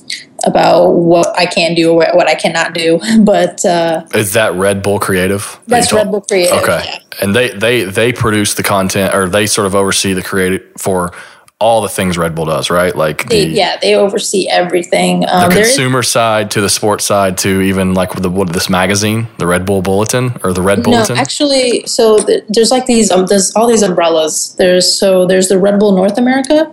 [0.44, 3.00] about what I can do or what I cannot do.
[3.20, 5.58] But uh, is that Red Bull Creative?
[5.66, 6.58] That's Red Bull Creative.
[6.58, 6.98] Okay, yeah.
[7.22, 11.12] and they they they produce the content or they sort of oversee the creative for
[11.58, 12.94] all the things Red Bull does, right?
[12.94, 15.26] Like they, the, yeah, they oversee everything.
[15.28, 18.68] Um, the consumer is, side to the sports side to even like the what this
[18.68, 21.16] magazine, the Red Bull Bulletin or the Red Bulletin.
[21.16, 24.54] No, actually, so the, there's like these um, there's all these umbrellas.
[24.56, 26.72] There's so there's the Red Bull North America,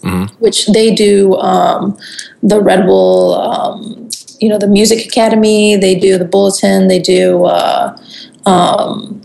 [0.00, 0.34] mm-hmm.
[0.42, 1.98] which they do um,
[2.42, 4.08] the Red Bull, um,
[4.40, 5.76] you know, the Music Academy.
[5.76, 6.88] They do the Bulletin.
[6.88, 7.44] They do.
[7.44, 7.98] Uh,
[8.46, 9.23] um,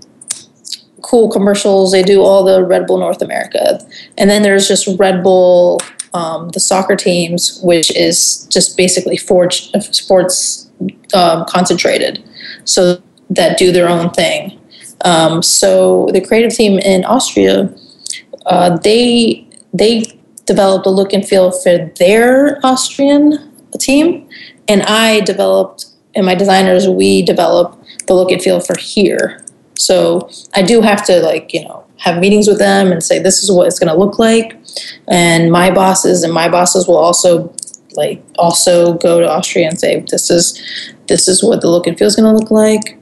[1.09, 1.91] cool commercials.
[1.91, 3.79] They do all the Red Bull North America,
[4.17, 5.79] and then there's just Red Bull,
[6.13, 10.69] um, the soccer teams, which is just basically forge, sports
[11.13, 12.23] um, concentrated,
[12.63, 14.59] so that do their own thing.
[15.05, 17.73] Um, so the creative team in Austria,
[18.45, 20.03] uh, they they
[20.45, 24.29] developed a look and feel for their Austrian team,
[24.67, 25.85] and I developed
[26.15, 29.43] and my designers we developed the look and feel for here.
[29.79, 33.43] So I do have to like, you know, have meetings with them and say this
[33.43, 34.57] is what it's going to look like.
[35.07, 37.53] And my bosses and my bosses will also
[37.93, 40.61] like also go to Austria and say this is
[41.07, 42.99] this is what the look and feel is going to look like.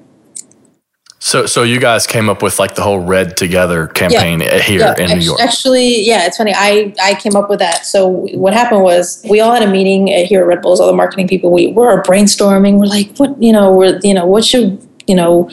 [1.19, 4.59] So, so you guys came up with like the whole Red Together campaign Yeah.
[4.59, 5.41] here Yeah, in New York.
[5.41, 6.53] Actually, yeah, it's funny.
[6.55, 7.85] I, I came up with that.
[7.85, 10.93] So what happened was we all had a meeting here at Red Bulls, all the
[10.93, 11.51] marketing people.
[11.51, 12.77] We were brainstorming.
[12.79, 15.49] We're like, what, you know, we're, you know, what should, you know,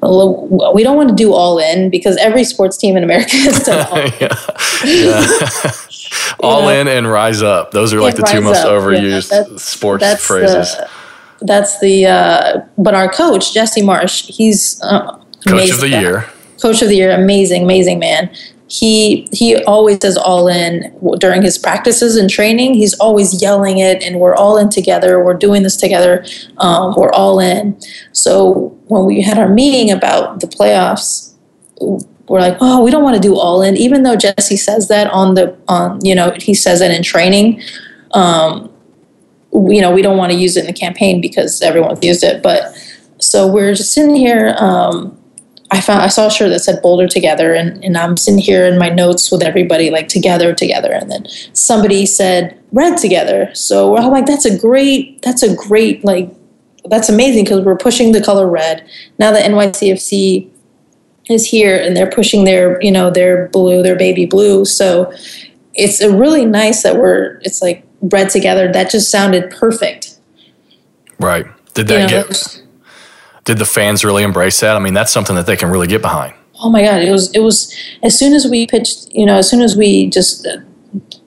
[0.00, 3.30] we don't want to do all in because every sports team in America
[3.64, 4.12] done all in.
[4.20, 4.36] yeah.
[4.84, 5.26] yeah.
[6.40, 6.68] All know?
[6.68, 7.72] in and rise up.
[7.72, 8.66] Those are like Yeah, the two most up.
[8.66, 10.76] Yeah, overused that's- sports that's phrases.
[10.76, 10.88] The,
[11.42, 16.26] that's the, uh, but our coach, Jesse Marsch, he's uh, Coach of the year.
[16.60, 18.28] coach of the year amazing amazing man
[18.68, 22.74] he he always says all in during his practices and training.
[22.74, 25.24] He's always yelling it and we're all in together.
[25.24, 26.24] We're doing this together.
[26.58, 27.80] Um, we're all in.
[28.12, 31.34] So when we had our meeting about the playoffs
[32.28, 33.76] we're like oh we don't want to do all in.
[33.76, 37.62] Even though jesse says that on the on you know he says it in training
[38.12, 38.70] um,
[39.52, 42.42] you know we don't want to use it in the campaign because everyone's used it.
[42.42, 42.74] But
[43.18, 45.17] so we're just sitting here um,
[45.70, 48.64] I found I saw a shirt that said Boulder Together, and, and I'm sitting here
[48.64, 53.50] in my notes with everybody like together, together, and then somebody said Red Together.
[53.54, 56.30] So we're all like, that's a great, that's a great like,
[56.86, 58.88] that's amazing because we're pushing the color red.
[59.18, 60.48] Now the NYCFC
[61.28, 64.64] is here and they're pushing their, you know, their blue, their baby blue.
[64.64, 65.12] So
[65.74, 68.72] it's a really nice that we're, it's like red together.
[68.72, 70.18] That just sounded perfect.
[71.20, 71.46] Right.
[71.74, 72.62] Did You that know, get
[73.48, 74.76] did the fans really embrace that?
[74.76, 76.34] I mean, that's something that they can really get behind.
[76.60, 79.48] oh my god it was it was as soon as we pitched you know as
[79.48, 80.56] soon as we just uh,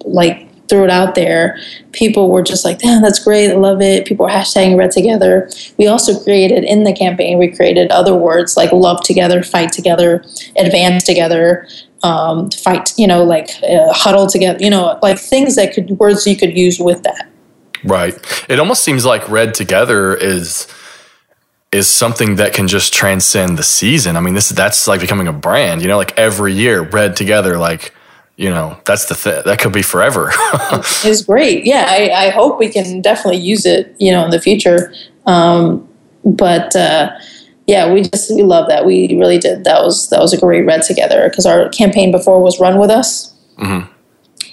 [0.04, 1.58] like threw it out there
[1.94, 5.50] people were just like damn that's great i love it people were hashtagging red together
[5.78, 10.22] we also created in the campaign we created other words like love together fight together
[10.58, 11.66] advance together
[12.04, 16.28] um, fight you know like uh, huddle together you know like things that could words
[16.28, 17.32] you could use with that
[17.84, 18.16] Right.
[18.50, 20.68] It almost seems like Red Together is
[21.72, 24.18] is something that can just transcend the season.
[24.18, 25.82] I mean, this that's like becoming a brand.
[25.82, 27.94] You know, like every year, Red Together, like
[28.36, 30.32] you know, that's the th- that could be forever.
[31.06, 31.66] is great.
[31.66, 34.94] Yeah, I, I hope we can definitely use it, you know, in the future.
[35.28, 35.88] Um,
[36.26, 37.12] but uh,
[37.68, 38.86] yeah, we just we love that.
[38.86, 39.64] We really did.
[39.64, 42.90] That was that was a great red together because our campaign before was run with
[42.90, 43.34] us,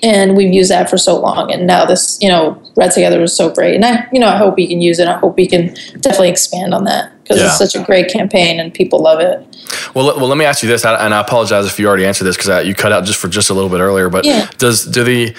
[0.03, 1.53] and we've used that for so long.
[1.53, 3.75] And now this, you know, red together was so great.
[3.75, 5.09] And I, you know, I hope we can use it.
[5.09, 7.47] I hope we can definitely expand on that because Yeah.
[7.47, 9.45] it's such a great campaign and people love it.
[9.95, 12.25] well, let- well, let me ask you this, and I apologize if you already answered
[12.25, 14.09] this because you cut out just for just a little bit earlier.
[14.09, 14.47] But Yeah.
[14.59, 15.35] does do the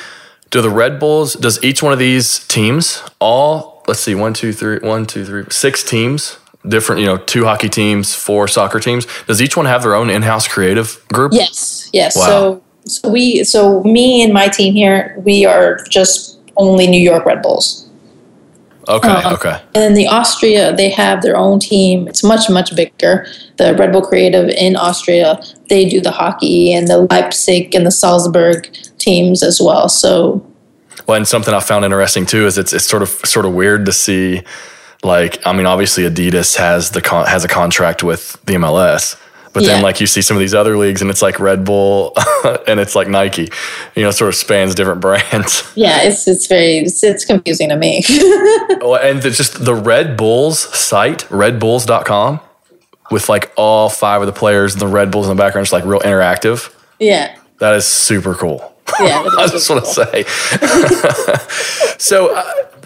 [0.51, 1.34] do the Red Bulls?
[1.36, 3.84] Does each one of these teams all?
[3.88, 6.38] Let's see, one, two, three, one, two, three, six teams.
[6.68, 9.07] Different, you know, two hockey teams, four soccer teams.
[9.28, 11.32] Does each one have their own in-house creative group?
[11.34, 12.18] Yes, yes.
[12.18, 12.26] Wow.
[12.26, 17.26] So, so we, so me and my team here, we are just only New York
[17.26, 17.86] Red Bulls.
[18.88, 19.34] Okay, Uh-huh.
[19.36, 19.52] okay.
[19.76, 22.08] And then the Austria, they have their own team.
[22.08, 23.28] It's much, much bigger.
[23.58, 27.92] The Red Bull Creative in Austria, they do the hockey and the Leipzig and the
[27.92, 28.68] Salzburg
[28.98, 29.90] teams as well.
[29.90, 30.44] So,
[31.08, 33.86] Well, and something I found interesting too is it's it's sort of sort of weird
[33.86, 34.42] to see,
[35.04, 39.16] like I mean, obviously Adidas has the con- has a contract with the MLS,
[39.54, 42.14] but then like you see some of these other leagues and it's like Red Bull
[42.68, 43.50] and it's like Nike,
[43.95, 45.70] you know, sort of spans different brands.
[45.76, 48.04] yeah, it's it's very it's, it's confusing to me.
[49.02, 52.39] And it's just the Red Bulls site, redbulls.com,
[53.12, 55.74] with like all five of the players and the Red Bulls in the background, just
[55.74, 56.74] like real interactive.
[57.00, 58.74] yeah, That is super cool.
[59.00, 59.26] yeah.
[59.38, 60.24] I just want to say.
[61.97, 62.43] so uh,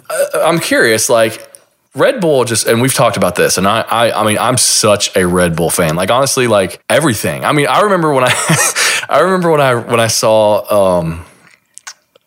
[0.10, 1.48] uh, I'm curious, like
[1.96, 5.16] Red Bull just, and we've talked about this, and I, I, I mean, I'm such
[5.16, 5.96] a Red Bull fan.
[5.96, 7.46] Like honestly, like everything.
[7.46, 11.26] I mean, I remember when I, I remember when I when I saw um,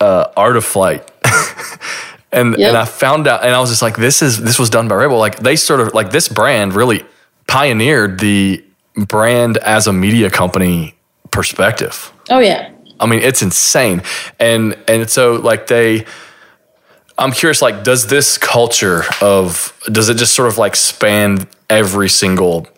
[0.01, 1.11] uh, Art of Flight.
[2.33, 2.69] And, Yep.
[2.69, 4.97] and I found out, and I was just like, "This is this was done by
[4.97, 7.03] Red Bull." Like they sort of like this brand really
[7.47, 8.63] pioneered the
[8.95, 10.97] brand as a media company
[11.31, 12.13] perspective.
[12.29, 14.03] Oh yeah, I mean, it's insane.
[14.39, 16.05] And and so like they
[17.19, 22.09] I'm curious like does this culture of does it just sort of like span every
[22.09, 22.69] single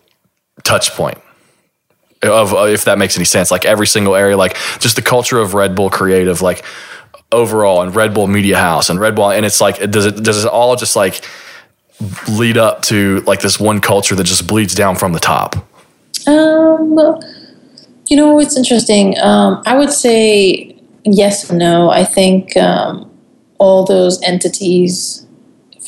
[0.62, 1.18] touch point?
[2.22, 5.38] Of uh, if that makes any sense, like every single area, like just the culture
[5.38, 6.64] of Red Bull Creative, like
[7.30, 10.44] overall, and Red Bull Media House, and Red Bull, and it's like, does it does
[10.44, 11.24] it all just like
[12.28, 15.56] lead up to like this one culture that just bleeds down from the top?
[16.26, 16.96] Um,
[18.06, 19.18] you know, it's interesting.
[19.18, 21.90] Um, I would say yes and no.
[21.90, 23.07] I think um,
[23.58, 25.26] all those entities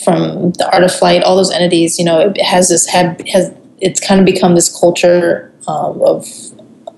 [0.05, 3.53] from the art of flight, all those entities, you know, it has this had has
[3.81, 6.27] it's kind of become this culture um, of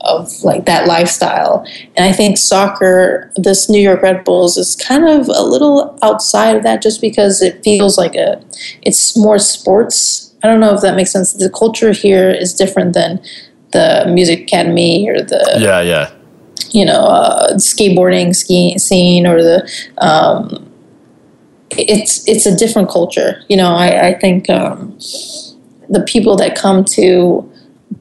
[0.00, 1.64] of like that lifestyle.
[1.96, 6.56] And I think soccer, this New York Red Bulls, is kind of a little outside
[6.56, 8.42] of that, just because it feels like a
[8.82, 11.32] it's more sports I don't know if that makes sense.
[11.32, 13.22] The culture here is different than
[13.72, 16.12] the music academy or the Yeah, yeah.
[16.70, 20.68] You know uh, skateboarding ski scene or the um,
[21.70, 23.42] it's it's a different culture.
[23.48, 24.98] You know, I, I think um,
[25.88, 27.48] the people that come to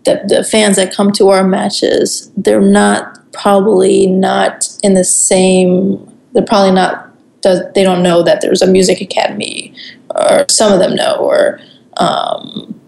[0.05, 6.11] the, the fans that come to our matches, they're not probably not in the same.
[6.33, 7.07] They're probably not.
[7.43, 9.73] They don't know that there's a music academy,
[10.15, 11.59] or some of them know, or
[11.97, 12.79] um,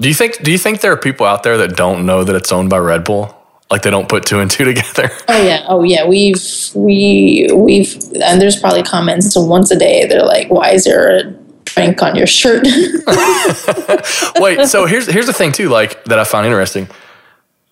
[0.00, 2.34] Do you think do you think there are people out there that don't know that
[2.34, 3.36] it's owned by Red Bull?
[3.70, 5.10] Like they don't put two and two together?
[5.28, 6.06] Oh yeah, oh yeah.
[6.06, 6.42] We've
[6.74, 10.06] we we've and there's probably comments once a day.
[10.06, 11.32] They're like, "Why is there a
[11.64, 12.64] drink on your shirt?"
[14.36, 16.88] Wait, so here's here's the thing too, like that I found interesting.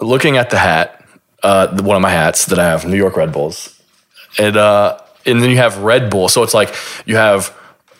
[0.00, 1.04] Looking at the hat,
[1.42, 3.80] uh, one of my hats that I have, New York Red Bulls,
[4.38, 6.28] and uh, and then you have Red Bull.
[6.28, 6.72] So it's like
[7.06, 7.52] you have,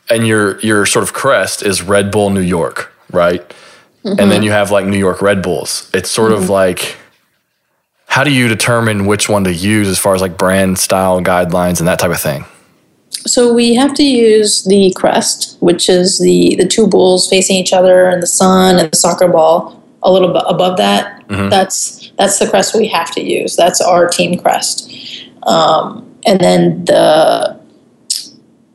[0.09, 3.43] and your your sort of crest is Red Bull New York, right?
[4.05, 5.91] And then you have like New York Red Bulls.
[5.93, 6.97] It's sort of like,
[8.09, 11.79] how do you determine which one to use as far as like brand style guidelines
[11.79, 12.45] and that type of thing?
[13.29, 17.73] so we have to use the crest, which is the the two bulls facing each
[17.73, 21.25] other and the sun and the soccer ball a little bit above that.
[21.51, 23.57] That's that's the crest we have to use.
[23.57, 24.91] That's our team crest.
[25.45, 27.59] Um, and then the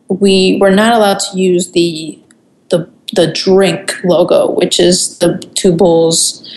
[0.08, 2.20] we were not allowed to use the
[2.70, 6.48] the the drink logo, which is the two bulls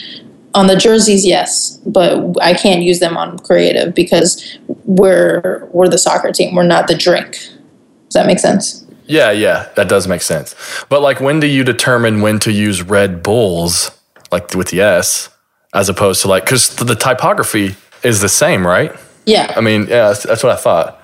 [0.57, 1.24] on the jerseys.
[1.24, 6.57] Yes, but I can't use them on creative because we're we're the soccer team.
[6.57, 7.32] We're not the drink.
[7.32, 8.84] Does that make sense?
[9.09, 10.57] Yeah, yeah, that does make sense.
[10.88, 13.92] But like, when do you determine when to use Red Bulls,
[14.32, 15.28] like with the S,
[15.72, 18.92] as opposed to like, because the typography is the same, right?
[19.26, 21.00] Yeah, I mean, yeah, that's, that's what I thought.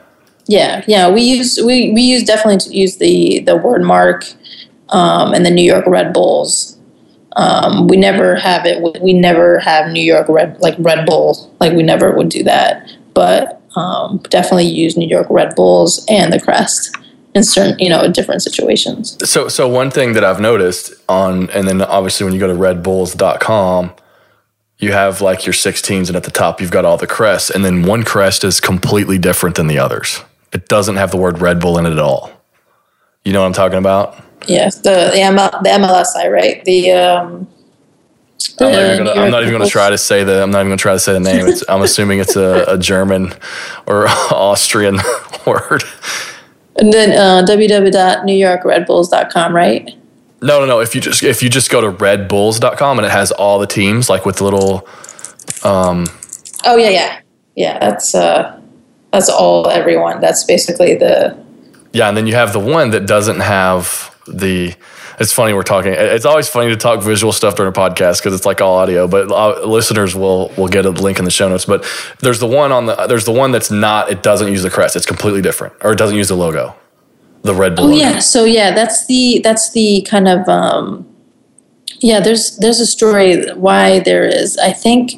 [0.49, 1.11] yeah, yeah.
[1.11, 4.25] We use we we use definitely to use the the word mark
[4.89, 6.72] um, and the New York Red Bulls.
[7.37, 8.83] Um, we never have it.
[9.01, 11.51] We never have New York Red like Red Bull.
[11.61, 12.91] Like we never would do that.
[13.15, 16.97] But um, definitely use New York Red Bulls and the crest
[17.35, 19.17] in certain you know different situations.
[19.29, 22.55] So, so one thing that I've noticed on, and then obviously when you go to
[22.55, 23.95] redbulls.com,
[24.79, 27.51] you have like your six teams, and at the top you've got all the crests,
[27.51, 30.21] and then one crest is completely different than the others.
[30.53, 32.31] It doesn't have the word Red Bull in it at all.
[33.25, 34.23] You know what I'm talking about?
[34.47, 36.65] Yes, the the, ML, the MLS right?
[36.65, 37.49] The um,
[38.61, 40.43] I'm not even gonna, I'm not even gonna try to say the.
[40.43, 41.47] I'm not even gonna try to say the name.
[41.47, 43.35] It's, I'm assuming it's a, a German
[43.87, 44.99] or Austrian
[45.47, 45.85] word.
[46.77, 49.91] And then uh, www.newyorkredbulls.com, right?
[50.41, 50.81] No, no, no.
[50.81, 54.09] If you just if you just go to redbulls.com and it has all the teams
[54.09, 54.87] like with little
[56.65, 57.21] Oh yeah, yeah,
[57.55, 57.79] yeah.
[57.79, 58.61] That's uh,
[59.13, 60.21] that's all everyone.
[60.21, 61.37] That's basically the
[61.93, 64.75] yeah, and then you have the one that doesn't have the.
[65.21, 65.93] It's funny we're talking.
[65.93, 69.07] It's always funny to talk visual stuff during a podcast because it's like all audio.
[69.07, 71.65] But uh, listeners will will get a link in the show notes.
[71.65, 71.87] But
[72.21, 74.11] there's the one on the there's the one that's not.
[74.11, 74.97] It doesn't use the crest.
[74.97, 76.75] It's completely different, or it doesn't use the logo,
[77.43, 77.87] the Red Bull.
[77.87, 81.07] Oh yeah, so yeah, that's the that's the kind of um,
[82.01, 82.21] yeah.
[82.21, 84.59] There's there's a story why there is.
[84.59, 85.13] I think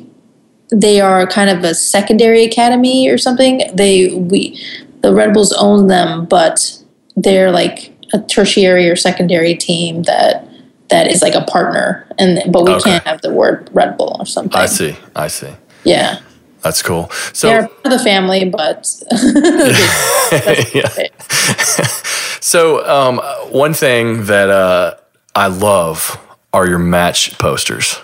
[0.71, 3.63] they are kind of a secondary academy or something.
[3.75, 4.61] They we
[5.03, 6.81] the Red Bulls own them, but
[7.17, 10.49] they're like a tertiary or secondary team that
[10.89, 12.91] that is like a partner, and but we Okay.
[12.91, 14.59] can't have the word Red Bull or something.
[14.59, 14.97] I see.
[15.17, 15.51] I see.
[15.85, 16.21] Yeah,
[16.63, 17.11] That's cool.
[17.35, 18.89] So they're part of the family, but
[20.75, 20.89] yeah.
[22.45, 23.19] So, um,
[23.51, 24.97] one thing that uh,
[25.35, 26.19] I love
[26.53, 27.99] are your match posters,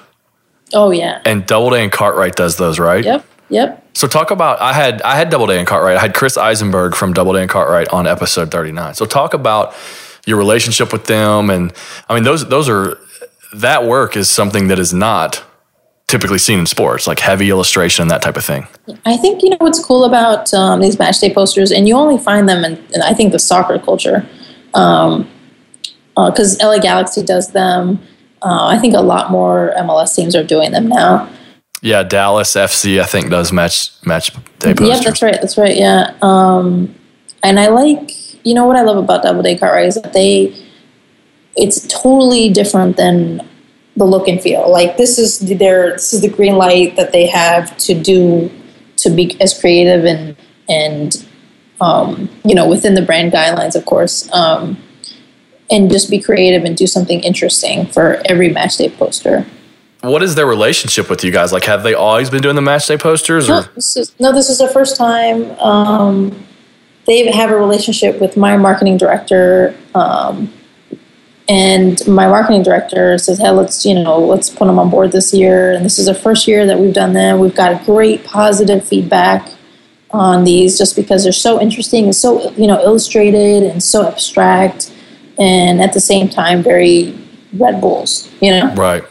[0.72, 3.04] oh yeah, and Doubleday and Cartwright does those, right?
[3.04, 3.84] yep, yep.
[3.92, 5.96] So, talk about I had I had Doubleday and Cartwright.
[5.96, 8.94] I had Chris Eisenberg from Doubleday and Cartwright on episode thirty nine.
[8.94, 9.74] So, talk about
[10.26, 11.72] your relationship with them, and
[12.08, 12.98] I mean those those are
[13.54, 15.44] that work is something that is not
[16.06, 18.66] typically seen in sports, like heavy illustration and that type of thing.
[19.06, 22.18] I think you know what's cool about um, these match day posters, and you only
[22.22, 24.26] find them in, in I think the soccer culture,
[24.72, 28.00] because LA Galaxy does them.
[28.42, 31.28] Uh, I think a lot more MLS teams are doing them now.
[31.82, 34.88] Yeah, Dallas FC I think does match match day posters.
[34.88, 35.38] Yep, that's right.
[35.40, 35.76] That's right.
[35.76, 36.94] Yeah, um,
[37.42, 38.10] and I like
[38.44, 40.54] you know what I love about Doubleday Cartwright is that they
[41.56, 43.46] it's totally different than
[43.96, 44.70] the look and feel.
[44.70, 48.50] Like this is their this is the green light that they have to do
[48.96, 50.36] to be as creative and
[50.68, 51.26] and
[51.80, 54.30] um, you know within the brand guidelines, of course.
[54.32, 54.78] Um,
[55.70, 59.46] and just be creative and do something interesting for every match day poster.
[60.02, 61.52] What is their relationship with you guys?
[61.52, 63.48] Like, have they always been doing the match day posters?
[63.48, 65.50] No, this is no, this is their first time.
[65.58, 66.46] Um,
[67.06, 70.52] they have a relationship with my marketing director, um,
[71.48, 75.34] and my marketing director says, "Hey, let's you know let's put them on board this
[75.34, 77.38] year." And this is the first year that we've done that.
[77.38, 79.50] We've got great positive feedback
[80.12, 84.90] on these, just because they're so interesting and so you know illustrated and so abstract,
[85.38, 87.18] and at the same time very
[87.52, 88.30] Red Bulls.
[88.40, 89.04] You know, right?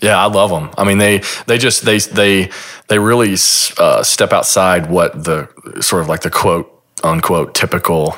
[0.00, 0.70] Yeah, I love them.
[0.78, 2.50] I mean, they they just they they
[2.88, 3.34] they really
[3.78, 5.48] uh, step outside what the
[5.80, 6.72] sort of like the quote
[7.02, 8.16] unquote typical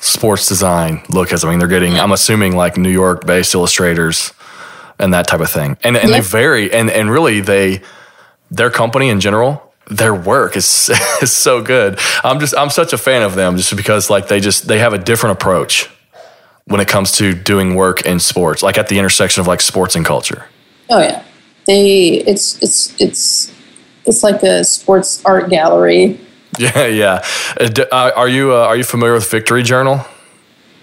[0.00, 1.44] sports design look is.
[1.44, 4.32] I mean, they're getting, I'm assuming like New York based illustrators
[4.98, 5.76] and that type of thing.
[5.82, 7.80] And, and they vary and, and really they,
[8.50, 10.90] their company in general, their work is,
[11.22, 11.98] is so good.
[12.22, 14.92] I'm just, I'm such a fan of them just because like they just, they have
[14.92, 15.88] a different approach
[16.66, 19.96] when it comes to doing work in sports, like at the intersection of like sports
[19.96, 20.48] and culture.
[20.90, 21.22] Oh yeah.
[21.66, 23.52] They, it's, it's, it's,
[24.04, 26.20] it's like a sports art gallery
[26.58, 27.24] Yeah, yeah.
[27.60, 30.04] Uh, uh, are you uh, are you familiar with Victory Journal?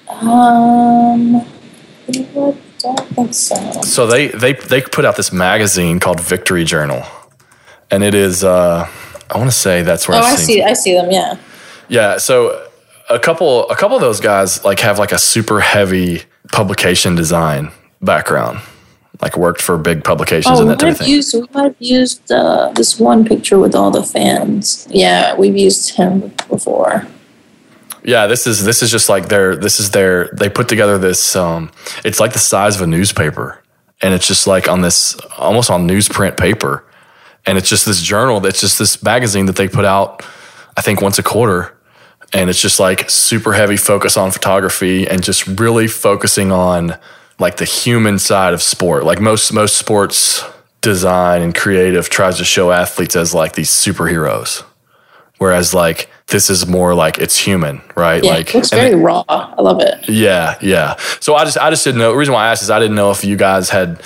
[0.10, 3.56] Um, I don't think so.
[3.82, 7.04] So they they they put out this magazine called Victory Journal,
[7.90, 8.90] and it is uh,
[9.30, 11.10] I want to say that's where oh, I've i see I see them.
[11.10, 11.38] Yeah.
[11.88, 12.18] Yeah.
[12.18, 12.68] So
[13.10, 17.72] a couple a couple of those guys like have like a super heavy publication design
[18.02, 18.60] background
[19.22, 21.10] like worked for big publications oh, and that type of thing.
[21.10, 24.88] Used, we might have used uh, this one picture with all the fans.
[24.90, 27.08] Yeah, we've used him before.
[28.04, 31.36] Yeah, this is this is just like their this is their they put together this
[31.36, 31.72] um
[32.04, 33.62] it's like the size of a newspaper
[34.02, 36.84] and it's just like on this almost on newsprint paper
[37.46, 40.26] and it's just this journal that's just this magazine that they put out
[40.76, 41.78] I think once a quarter
[42.34, 46.98] and it's just like super heavy focus on photography and just really focusing on
[47.42, 49.04] like the human side of sport.
[49.04, 50.46] Like most most sports
[50.80, 54.64] design and creative tries to show athletes as like these superheroes.
[55.40, 58.24] Whereas like this is more like it's human, right?
[58.24, 59.26] Yeah, like it's very it, raw.
[59.28, 60.08] I love it.
[60.08, 60.96] Yeah, yeah.
[61.20, 62.12] So I just I just didn't know.
[62.12, 64.02] The reason why I asked is I didn't know if you guys had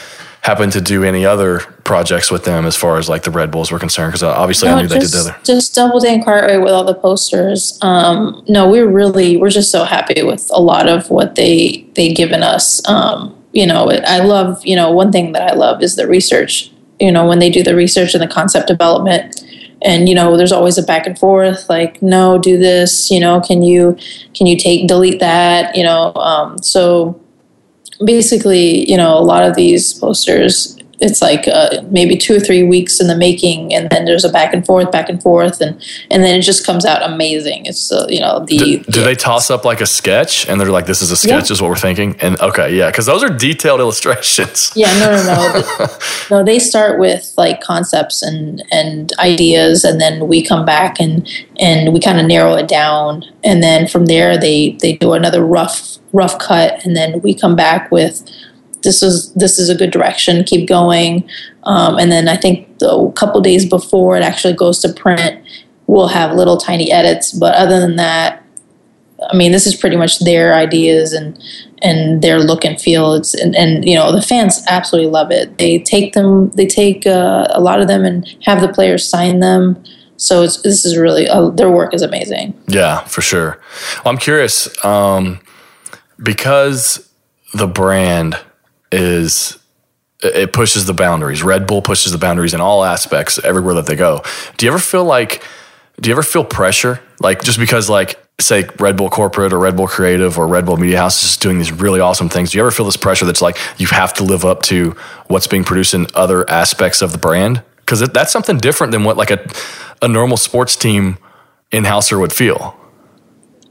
[0.45, 3.71] happened to do any other projects with them as far as like the Red Bulls
[3.71, 4.11] were concerned?
[4.11, 5.43] Because obviously no, I knew just, they did the other.
[5.43, 7.79] Just Double Doubleday Cartwright with all the posters.
[7.81, 12.13] Um, no, we're really we're just so happy with a lot of what they they
[12.13, 12.87] given us.
[12.87, 16.71] Um, you know, I love you know one thing that I love is the research.
[16.99, 19.41] You know, when they do the research and the concept development.
[19.81, 21.69] And you know, there's always a back and forth.
[21.69, 23.11] Like, no, do this.
[23.11, 23.97] You know, can you
[24.33, 25.75] can you take delete that?
[25.75, 27.21] You know, um, so
[28.03, 32.63] basically, you know, a lot of these posters, it's like uh, maybe two or three
[32.63, 35.81] weeks in the making, and then there's a back and forth, back and forth, and
[36.09, 37.65] and then it just comes out amazing.
[37.65, 38.57] It's uh, you know the.
[38.57, 41.49] Do, do they toss up like a sketch, and they're like, "This is a sketch,"
[41.49, 41.53] yeah.
[41.53, 44.71] is what we're thinking, and okay, yeah, because those are detailed illustrations.
[44.85, 45.87] Yeah, no, no, no,
[46.31, 46.43] no.
[46.43, 51.27] They start with like concepts and and ideas, and then we come back and
[51.59, 55.45] and we kind of narrow it down, and then from there they they do another
[55.45, 58.29] rough rough cut, and then we come back with
[58.85, 60.45] this is this is a good direction.
[60.45, 61.29] Keep going,
[61.63, 65.43] um, and then I think a couple days before it actually goes to print,
[65.87, 67.33] we'll have little tiny edits.
[67.33, 68.41] But other than that,
[69.29, 71.37] I mean, this is pretty much their ideas and
[71.81, 73.13] and their look and feel.
[73.13, 75.57] It's and, and you know the fans absolutely love it.
[75.57, 79.39] They take them, they take uh, a lot of them and have the players sign
[79.39, 79.83] them.
[80.17, 82.57] So it's, this is really uh, their work is amazing.
[82.67, 83.59] Yeah, for sure.
[84.03, 84.69] Well, I'm curious.
[84.85, 85.39] Um,
[86.21, 87.09] because
[87.53, 88.39] the brand
[88.91, 89.57] is
[90.23, 91.43] it pushes the boundaries.
[91.43, 94.21] Red Bull pushes the boundaries in all aspects everywhere that they go.
[94.57, 95.43] Do you ever feel like
[95.99, 99.77] do you ever feel pressure like just because like say Red Bull corporate or Red
[99.77, 102.51] Bull creative or Red Bull media house is doing these really awesome things.
[102.51, 104.91] Do you ever feel this pressure that's like you have to live up to
[105.27, 107.63] what's being produced in other aspects of the brand?
[107.85, 109.45] Cuz that's something different than what like a
[110.01, 111.17] a normal sports team
[111.71, 112.77] in-houser would feel.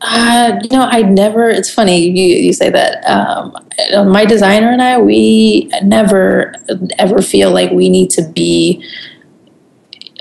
[0.07, 1.49] Uh, you know, I never.
[1.49, 3.03] It's funny you you say that.
[3.09, 3.57] Um,
[4.13, 6.55] my designer and I, we never
[6.99, 8.85] ever feel like we need to be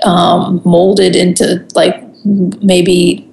[0.04, 3.30] um, molded into like maybe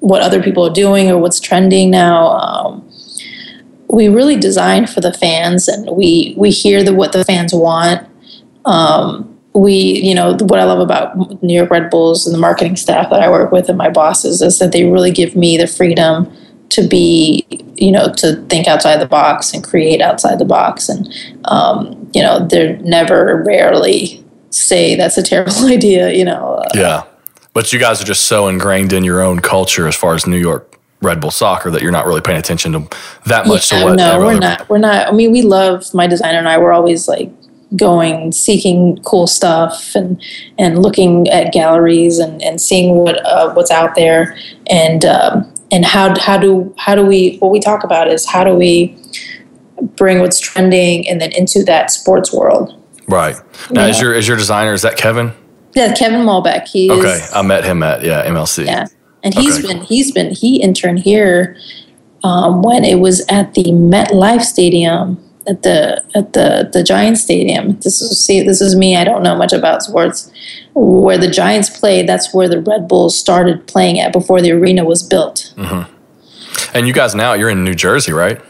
[0.00, 2.28] what other people are doing or what's trending now.
[2.28, 2.90] Um,
[3.88, 8.08] we really design for the fans, and we we hear the what the fans want.
[8.64, 12.76] Um, we, you know, what I love about New York Red Bulls and the marketing
[12.76, 15.66] staff that I work with and my bosses is that they really give me the
[15.66, 16.30] freedom
[16.70, 17.46] to be,
[17.76, 20.88] you know, to think outside the box and create outside the box.
[20.88, 21.12] And,
[21.46, 26.62] um, you know, they're never rarely say that's a terrible idea, you know.
[26.74, 27.04] Yeah.
[27.54, 30.36] But you guys are just so ingrained in your own culture as far as New
[30.36, 32.88] York Red Bull soccer that you're not really paying attention to
[33.24, 33.96] that much yeah, to what.
[33.96, 34.68] No, we're not.
[34.68, 35.08] We're not.
[35.08, 36.58] I mean, we love my designer and I.
[36.58, 37.30] We're always like
[37.74, 40.22] going seeking cool stuff and
[40.56, 44.38] and looking at galleries and, and seeing what uh, what's out there
[44.68, 48.44] and um, and how how do how do we what we talk about is how
[48.44, 48.96] do we
[49.96, 52.80] bring what's trending and then into that sports world.
[53.08, 53.36] Right.
[53.70, 53.90] Now, yeah.
[53.90, 55.32] is your is your designer is that Kevin?
[55.74, 56.68] Yeah, Kevin Malbec.
[56.68, 57.20] He okay.
[57.34, 58.66] I met him at yeah MLC.
[58.66, 58.86] Yeah,
[59.22, 59.74] and he's okay.
[59.74, 61.56] been he's been he interned here
[62.24, 67.78] um, when it was at the MetLife Stadium at the at the the Giants Stadium.
[67.80, 68.96] This is see this is me.
[68.96, 70.30] I don't know much about sports.
[70.74, 74.84] Where the Giants played, that's where the Red Bulls started playing at before the arena
[74.84, 75.54] was built.
[75.56, 75.92] Mm-hmm.
[76.74, 78.40] And you guys now you're in New Jersey, right?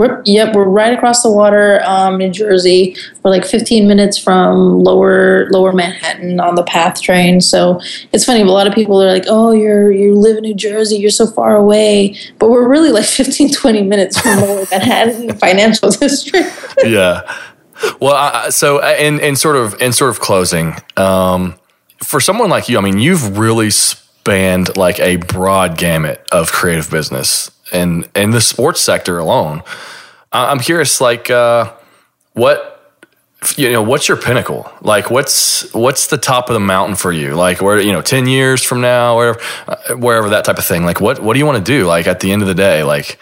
[0.00, 2.96] We're, yep, we're right across the water, um, New Jersey.
[3.22, 7.42] We're like 15 minutes from lower Lower Manhattan on the PATH train.
[7.42, 7.78] So
[8.10, 8.40] it's funny.
[8.40, 10.96] A lot of people are like, "Oh, you're you live in New Jersey.
[10.96, 15.90] You're so far away," but we're really like 15, 20 minutes from Lower Manhattan Financial
[16.00, 16.50] District.
[16.82, 17.20] yeah.
[18.00, 21.56] Well, uh, so in in sort of in sort of closing, um,
[22.02, 26.90] for someone like you, I mean, you've really spanned like a broad gamut of creative
[26.90, 29.62] business in in the sports sector alone.
[30.32, 31.72] I'm curious, like, uh,
[32.34, 32.70] what
[33.56, 34.70] you know, what's your pinnacle?
[34.82, 37.34] Like, what's what's the top of the mountain for you?
[37.34, 40.84] Like, where you know, ten years from now, wherever, uh, wherever that type of thing.
[40.84, 41.86] Like, what what do you want to do?
[41.86, 43.18] Like, at the end of the day, like,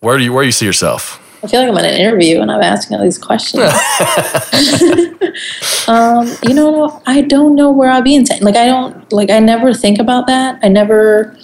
[0.00, 1.24] where do you where do you see yourself?
[1.44, 3.62] I feel like I'm in an interview and I'm asking all these questions.
[5.88, 8.42] um, you know, I don't know where I'll be in ten.
[8.42, 9.30] Like, I don't like.
[9.30, 10.58] I never think about that.
[10.62, 11.36] I never.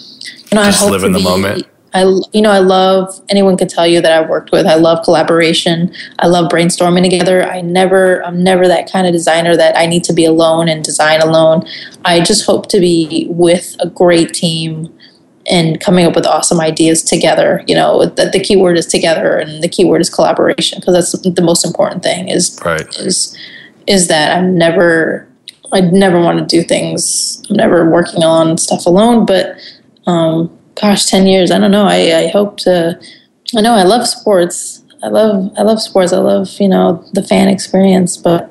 [0.50, 3.20] You know, Just I hope live in the be, moment I, you know, I love
[3.28, 4.66] anyone could tell you that I've worked with.
[4.66, 5.94] I love collaboration.
[6.18, 7.44] I love brainstorming together.
[7.44, 10.84] I never, I'm never that kind of designer that I need to be alone and
[10.84, 11.64] design alone.
[12.04, 14.92] I just hope to be with a great team
[15.48, 17.62] and coming up with awesome ideas together.
[17.68, 20.94] You know, the, the key word is together, and the key word is collaboration because
[20.94, 22.28] that's the most important thing.
[22.28, 22.86] Is right.
[22.96, 23.38] is
[23.86, 25.28] is that I'm never,
[25.72, 27.42] I never want to do things.
[27.48, 29.56] I'm never working on stuff alone, but.
[30.06, 31.50] Um, gosh, 10 years.
[31.50, 31.86] I don't know.
[31.86, 33.00] I, I hope to,
[33.56, 34.82] I know I love sports.
[35.02, 36.12] I love, I love sports.
[36.12, 38.50] I love, you know, the fan experience, but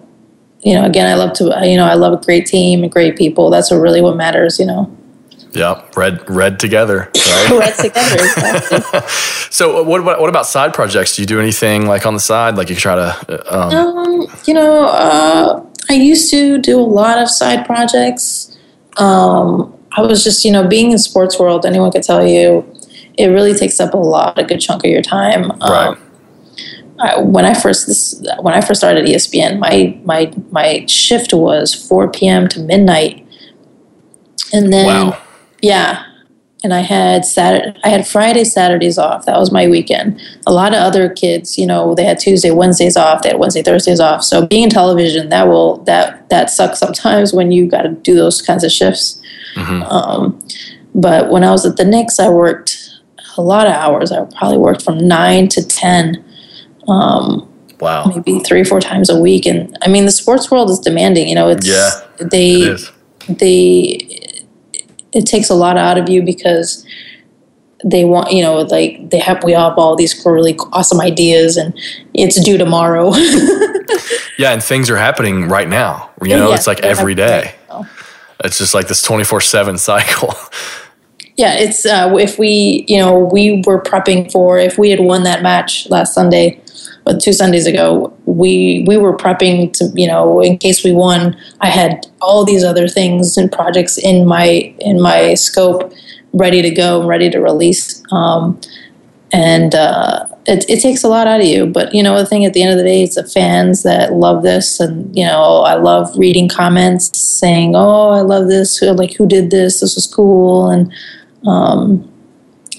[0.63, 3.17] you know, again, I love to, you know, I love a great team and great
[3.17, 3.49] people.
[3.49, 4.95] That's what really what matters, you know.
[5.51, 7.49] Yeah, red red together, right?
[7.59, 8.99] red together, exactly.
[9.51, 11.15] so, what about what about side projects?
[11.15, 13.55] Do you do anything like on the side, like you try to?
[13.55, 18.57] Um, um you know, uh, I used to do a lot of side projects.
[18.97, 22.65] Um, I was just, you know, being in sports world, anyone could tell you,
[23.17, 25.51] it really takes up a lot, a good chunk of your time.
[25.61, 25.87] Right.
[25.89, 25.99] Um,
[26.99, 31.73] I, when I first this, when I first started ESPN, my my my shift was
[31.73, 32.47] 4 p.m.
[32.49, 33.27] to midnight,
[34.53, 35.21] and then wow.
[35.61, 36.05] yeah,
[36.63, 39.25] and I had Saturday, I had Friday, Saturdays off.
[39.25, 40.21] That was my weekend.
[40.47, 43.21] A lot of other kids, you know, they had Tuesday, Wednesdays off.
[43.21, 44.23] They had Wednesday, Thursdays off.
[44.23, 48.15] So being in television, that will that that sucks sometimes when you got to do
[48.15, 49.21] those kinds of shifts.
[49.55, 49.83] Mm-hmm.
[49.83, 50.39] Um,
[50.95, 52.89] but when I was at the Knicks, I worked
[53.37, 54.11] a lot of hours.
[54.11, 56.23] I probably worked from nine to ten.
[56.87, 57.49] Um,
[57.79, 58.05] wow.
[58.05, 59.45] Maybe three or four times a week.
[59.45, 61.27] And I mean, the sports world is demanding.
[61.27, 61.89] You know, it's yeah,
[62.19, 62.91] they it
[63.27, 64.33] they
[65.13, 66.85] it takes a lot out of you because
[67.85, 71.77] they want you know like they have we have all these really awesome ideas and
[72.13, 73.11] it's due tomorrow
[74.37, 77.53] yeah and things are happening right now you know yeah, it's like every day
[78.43, 80.33] it's just like this 24 7 cycle.
[81.35, 85.23] Yeah, it's uh, if we, you know, we were prepping for if we had won
[85.23, 86.61] that match last Sunday,
[87.05, 91.35] but two Sundays ago, we we were prepping to, you know, in case we won.
[91.59, 95.91] I had all these other things and projects in my in my scope,
[96.33, 98.03] ready to go, ready to release.
[98.11, 98.59] Um,
[99.33, 101.65] and uh, it, it takes a lot out of you.
[101.65, 104.13] But you know, the thing at the end of the day, it's the fans that
[104.13, 109.13] love this, and you know, I love reading comments saying, "Oh, I love this," like
[109.15, 109.79] who did this?
[109.79, 110.93] This was cool, and
[111.47, 112.09] um,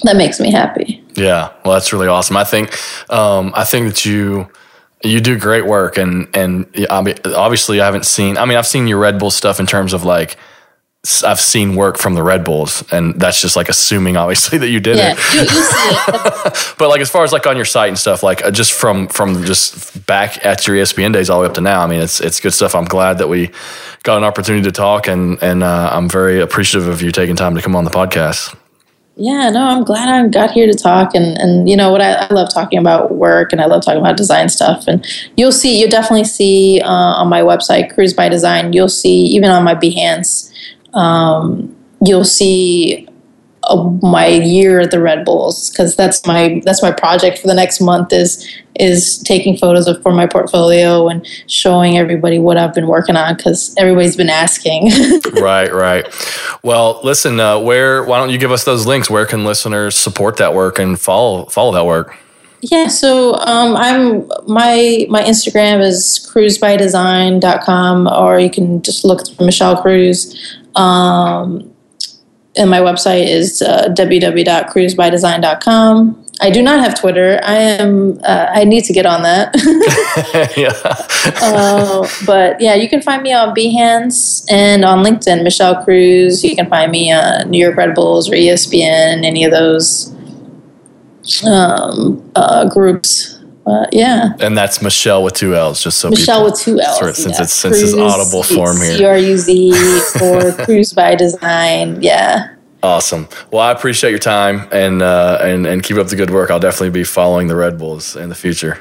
[0.03, 1.03] that makes me happy.
[1.15, 2.37] Yeah, well, that's really awesome.
[2.37, 2.73] I think
[3.11, 4.49] um, I think that you
[5.03, 8.37] you do great work, and and obviously I haven't seen.
[8.37, 10.37] I mean, I've seen your Red Bull stuff in terms of like
[11.23, 14.79] I've seen work from the Red Bulls, and that's just like assuming, obviously, that you
[14.79, 15.33] did yeah, it.
[15.33, 16.75] You, you it.
[16.77, 19.07] but like as far as like on your site and stuff, like uh, just from
[19.07, 22.01] from just back at your ESPN days all the way up to now, I mean,
[22.01, 22.75] it's it's good stuff.
[22.75, 23.51] I'm glad that we
[24.03, 27.55] got an opportunity to talk, and and uh, I'm very appreciative of you taking time
[27.55, 28.55] to come on the podcast.
[29.17, 32.13] Yeah, no, I'm glad I got here to talk, and and you know what, I,
[32.13, 35.05] I love talking about work, and I love talking about design stuff, and
[35.37, 39.49] you'll see, you'll definitely see uh, on my website, Cruz by Design, you'll see even
[39.49, 40.51] on my Behance
[40.95, 43.07] um, you'll see
[43.63, 47.53] uh, my year at the Red Bulls because that's my that's my project for the
[47.53, 48.47] next month is
[48.79, 53.35] is taking photos of for my portfolio and showing everybody what I've been working on
[53.35, 54.91] because everybody's been asking.
[55.41, 56.05] right, right.
[56.63, 59.09] Well, listen, uh, where why don't you give us those links?
[59.09, 62.15] Where can listeners support that work and follow follow that work?
[62.61, 69.43] Yeah, so um, I'm my my Instagram is cruzbydesign.com or you can just look for
[69.43, 70.57] Michelle Cruz.
[70.75, 71.71] Um,
[72.57, 76.25] and my website is uh, www.cruzbydesign.com.
[76.41, 77.39] I do not have Twitter.
[77.43, 78.19] I am.
[78.23, 79.55] Uh, I need to get on that.
[80.57, 80.73] yeah.
[81.41, 86.43] uh, but yeah, you can find me on Behance and on LinkedIn, Michelle Cruz.
[86.43, 90.13] You can find me on New York Red Bulls or ESPN, any of those
[91.45, 93.34] um, uh, groups.
[93.65, 94.33] Uh, yeah.
[94.39, 96.99] And that's Michelle with two L's, just so Michelle with two L's.
[96.99, 97.43] Sorry, since yeah.
[97.43, 98.97] it's since it's audible form here.
[98.97, 99.71] C R U Z
[100.19, 102.01] for Cruz by Design.
[102.01, 102.55] Yeah.
[102.83, 103.27] Awesome.
[103.51, 106.51] Well, I appreciate your time and uh, and and keep up the good work.
[106.51, 108.79] I'll definitely be following the Red Bulls in the future.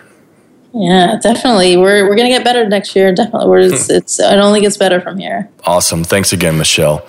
[0.74, 1.78] Yeah, definitely.
[1.78, 3.14] We're we're gonna get better next year.
[3.14, 3.49] Definitely.
[3.49, 5.49] We're, it's, it's it only gets better from here.
[5.64, 6.05] Awesome.
[6.05, 7.07] Thanks again, Michelle.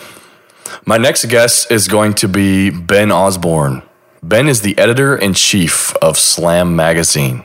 [0.86, 3.82] My next guest is going to be Ben Osborne.
[4.24, 7.44] Ben is the editor in chief of Slam Magazine.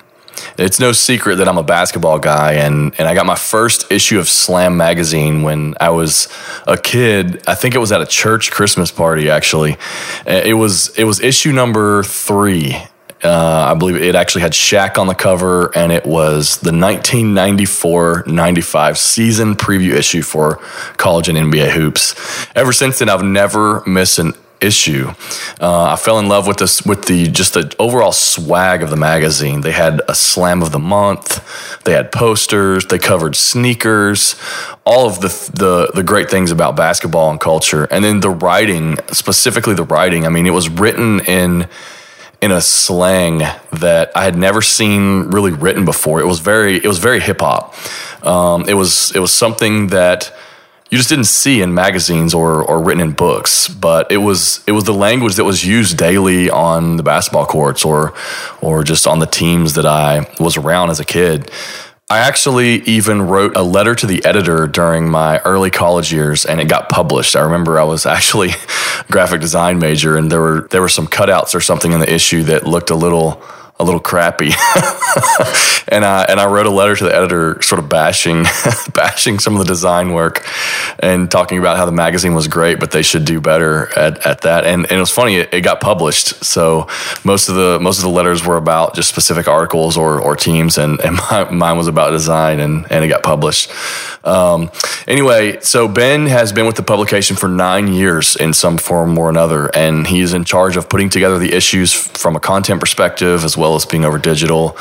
[0.59, 4.19] It's no secret that I'm a basketball guy, and, and I got my first issue
[4.19, 6.29] of Slam magazine when I was
[6.67, 7.43] a kid.
[7.49, 9.31] I think it was at a church Christmas party.
[9.31, 9.75] Actually,
[10.27, 12.77] uh, it was it was issue number three.
[13.23, 18.97] Uh, I believe it actually had Shaq on the cover, and it was the 1994-95
[18.97, 20.57] season preview issue for
[20.97, 22.15] college and NBA hoops.
[22.57, 25.09] Ever since then, I've never missed an issue.
[25.61, 28.97] Uh, I fell in love with this with the just the overall swag of the
[28.97, 29.61] magazine.
[29.61, 31.83] They had a slam of the month.
[31.85, 32.87] They had posters.
[32.87, 34.37] They covered sneakers.
[34.85, 37.85] All of the the the great things about basketball and culture.
[37.85, 40.27] And then the writing, specifically the writing.
[40.27, 41.69] I mean, it was written in
[42.41, 43.39] in a slang
[43.73, 46.21] that I had never seen really written before.
[46.21, 47.75] It was very it was very hip hop.
[48.27, 50.33] Um, it was it was something that
[50.91, 53.69] you just didn't see in magazines or or written in books.
[53.69, 57.85] But it was it was the language that was used daily on the basketball courts
[57.85, 58.13] or
[58.61, 61.51] or just on the teams that I was around as a kid.
[62.11, 66.61] I actually even wrote a letter to the editor during my early college years and
[66.61, 67.37] it got published.
[67.37, 71.07] I remember I was actually a graphic design major and there were there were some
[71.07, 73.41] cutouts or something in the issue that looked a little
[73.81, 74.51] a little crappy.
[75.89, 78.45] and I and I wrote a letter to the editor, sort of bashing
[78.93, 80.47] bashing some of the design work,
[80.99, 84.43] and talking about how the magazine was great, but they should do better at, at
[84.43, 84.67] that.
[84.67, 86.45] And, and it was funny; it, it got published.
[86.45, 86.87] So
[87.25, 90.77] most of the most of the letters were about just specific articles or or teams,
[90.77, 93.71] and and my, mine was about design, and and it got published.
[94.23, 94.71] Um,
[95.09, 99.31] anyway, so Ben has been with the publication for nine years in some form or
[99.31, 103.57] another, and he's in charge of putting together the issues from a content perspective as
[103.57, 104.77] well as being over digital,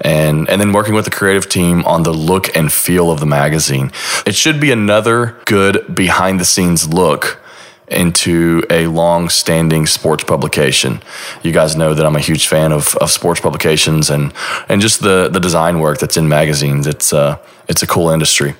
[0.00, 3.26] and and then working with the creative team on the look and feel of the
[3.26, 3.90] magazine.
[4.26, 7.40] It should be another good behind the scenes look
[7.88, 11.02] into a long standing sports publication.
[11.42, 14.32] You guys know that I'm a huge fan of, of sports publications and,
[14.68, 16.86] and just the, the design work that's in magazines.
[16.86, 17.38] It's, uh,
[17.68, 18.54] it's a cool industry.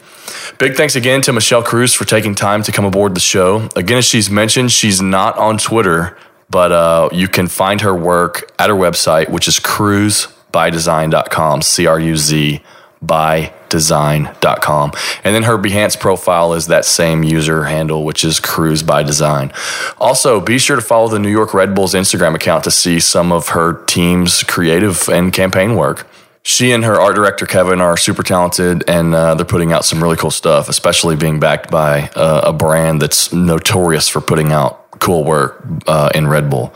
[0.59, 3.69] Big thanks again to Michelle Cruz for taking time to come aboard the show.
[3.77, 6.17] Again, as she's mentioned, she's not on Twitter,
[6.51, 12.01] but uh, you can find her work at her website, which is cruzbydesign.com, C R
[12.01, 12.61] U Z
[13.05, 14.93] bydesign.com.
[15.25, 19.53] And then her Behance profile is that same user handle, which is Cruz by Design.
[19.99, 23.31] Also, be sure to follow the New York Red Bulls Instagram account to see some
[23.31, 26.07] of her team's creative and campaign work
[26.47, 30.03] she and her art director Kevin are super talented, and uh, they're putting out some
[30.03, 30.69] really cool stuff.
[30.69, 36.11] Especially being backed by uh, a brand that's notorious for putting out cool work uh,
[36.15, 36.75] in Red Bull.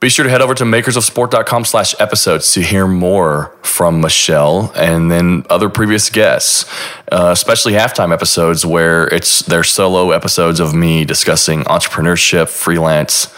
[0.00, 5.10] Be sure to head over to makersofsport.com slash episodes to hear more from Michelle and
[5.10, 6.70] then other previous guests,
[7.10, 13.34] uh, especially halftime episodes where it's their solo episodes of me discussing entrepreneurship, freelance,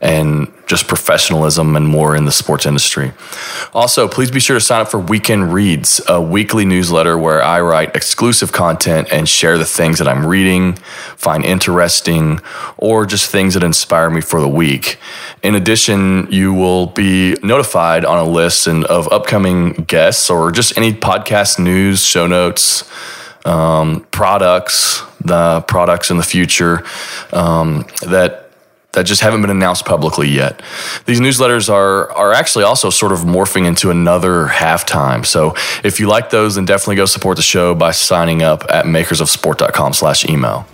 [0.00, 3.12] and just professionalism and more in the sports industry.
[3.72, 7.60] Also, please be sure to sign up for Weekend Reads, a weekly newsletter where I
[7.60, 10.74] write exclusive content and share the things that I'm reading,
[11.16, 12.40] find interesting,
[12.76, 14.98] or just things that inspire me for the week.
[15.42, 20.76] In addition, you will be notified on a list and of upcoming guests or just
[20.76, 22.84] any podcast news, show notes,
[23.46, 26.84] um, products, the products in the future
[27.32, 28.47] um, that
[28.92, 30.62] that just haven't been announced publicly yet.
[31.04, 35.24] These newsletters are are actually also sort of morphing into another halftime.
[35.24, 38.86] So if you like those, then definitely go support the show by signing up at
[38.86, 40.66] makersofsport.com slash email.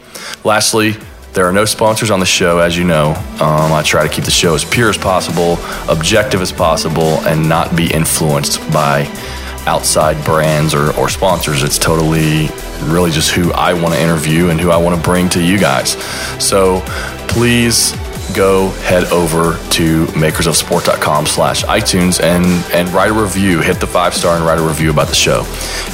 [0.45, 0.95] Lastly,
[1.33, 3.15] there are no sponsors on the show, as you know.
[3.41, 5.59] Um, I try to keep the show as pure as possible,
[5.89, 9.03] objective as possible, and not be influenced by
[9.67, 11.62] outside brands or, or sponsors.
[11.62, 12.49] It's totally
[12.91, 15.59] really just who I want to interview and who I want to bring to you
[15.59, 15.93] guys.
[16.43, 16.83] So
[17.29, 17.95] please
[18.35, 23.61] go head over to makersofsport.com slash iTunes and, and write a review.
[23.61, 25.43] Hit the five star and write a review about the show.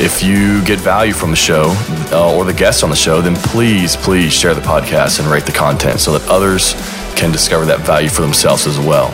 [0.03, 1.73] If you get value from the show
[2.13, 5.45] uh, or the guests on the show, then please, please share the podcast and rate
[5.45, 6.75] the content so that others
[7.17, 9.09] can discover that value for themselves as well.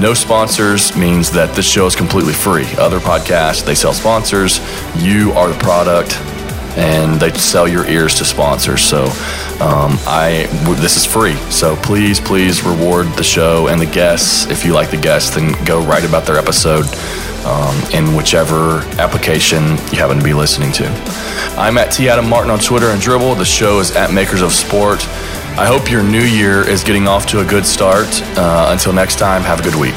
[0.00, 2.66] No sponsors means that this show is completely free.
[2.78, 4.60] Other podcasts, they sell sponsors.
[4.96, 6.16] You are the product
[6.78, 8.80] and they sell your ears to sponsors.
[8.80, 9.06] So
[9.60, 10.46] um, I
[10.80, 11.34] this is free.
[11.50, 14.46] So please, please reward the show and the guests.
[14.46, 16.84] If you like the guests, then go write about their episode
[17.44, 20.86] um, in whichever application you happen to be listening to.
[21.58, 23.36] I'm at T Adam Martin on Twitter and Dribbble.
[23.36, 25.04] The show is at Makers of Sport.
[25.58, 28.06] I hope your new year is getting off to a good start.
[28.38, 29.96] Uh, until next time, have a good week.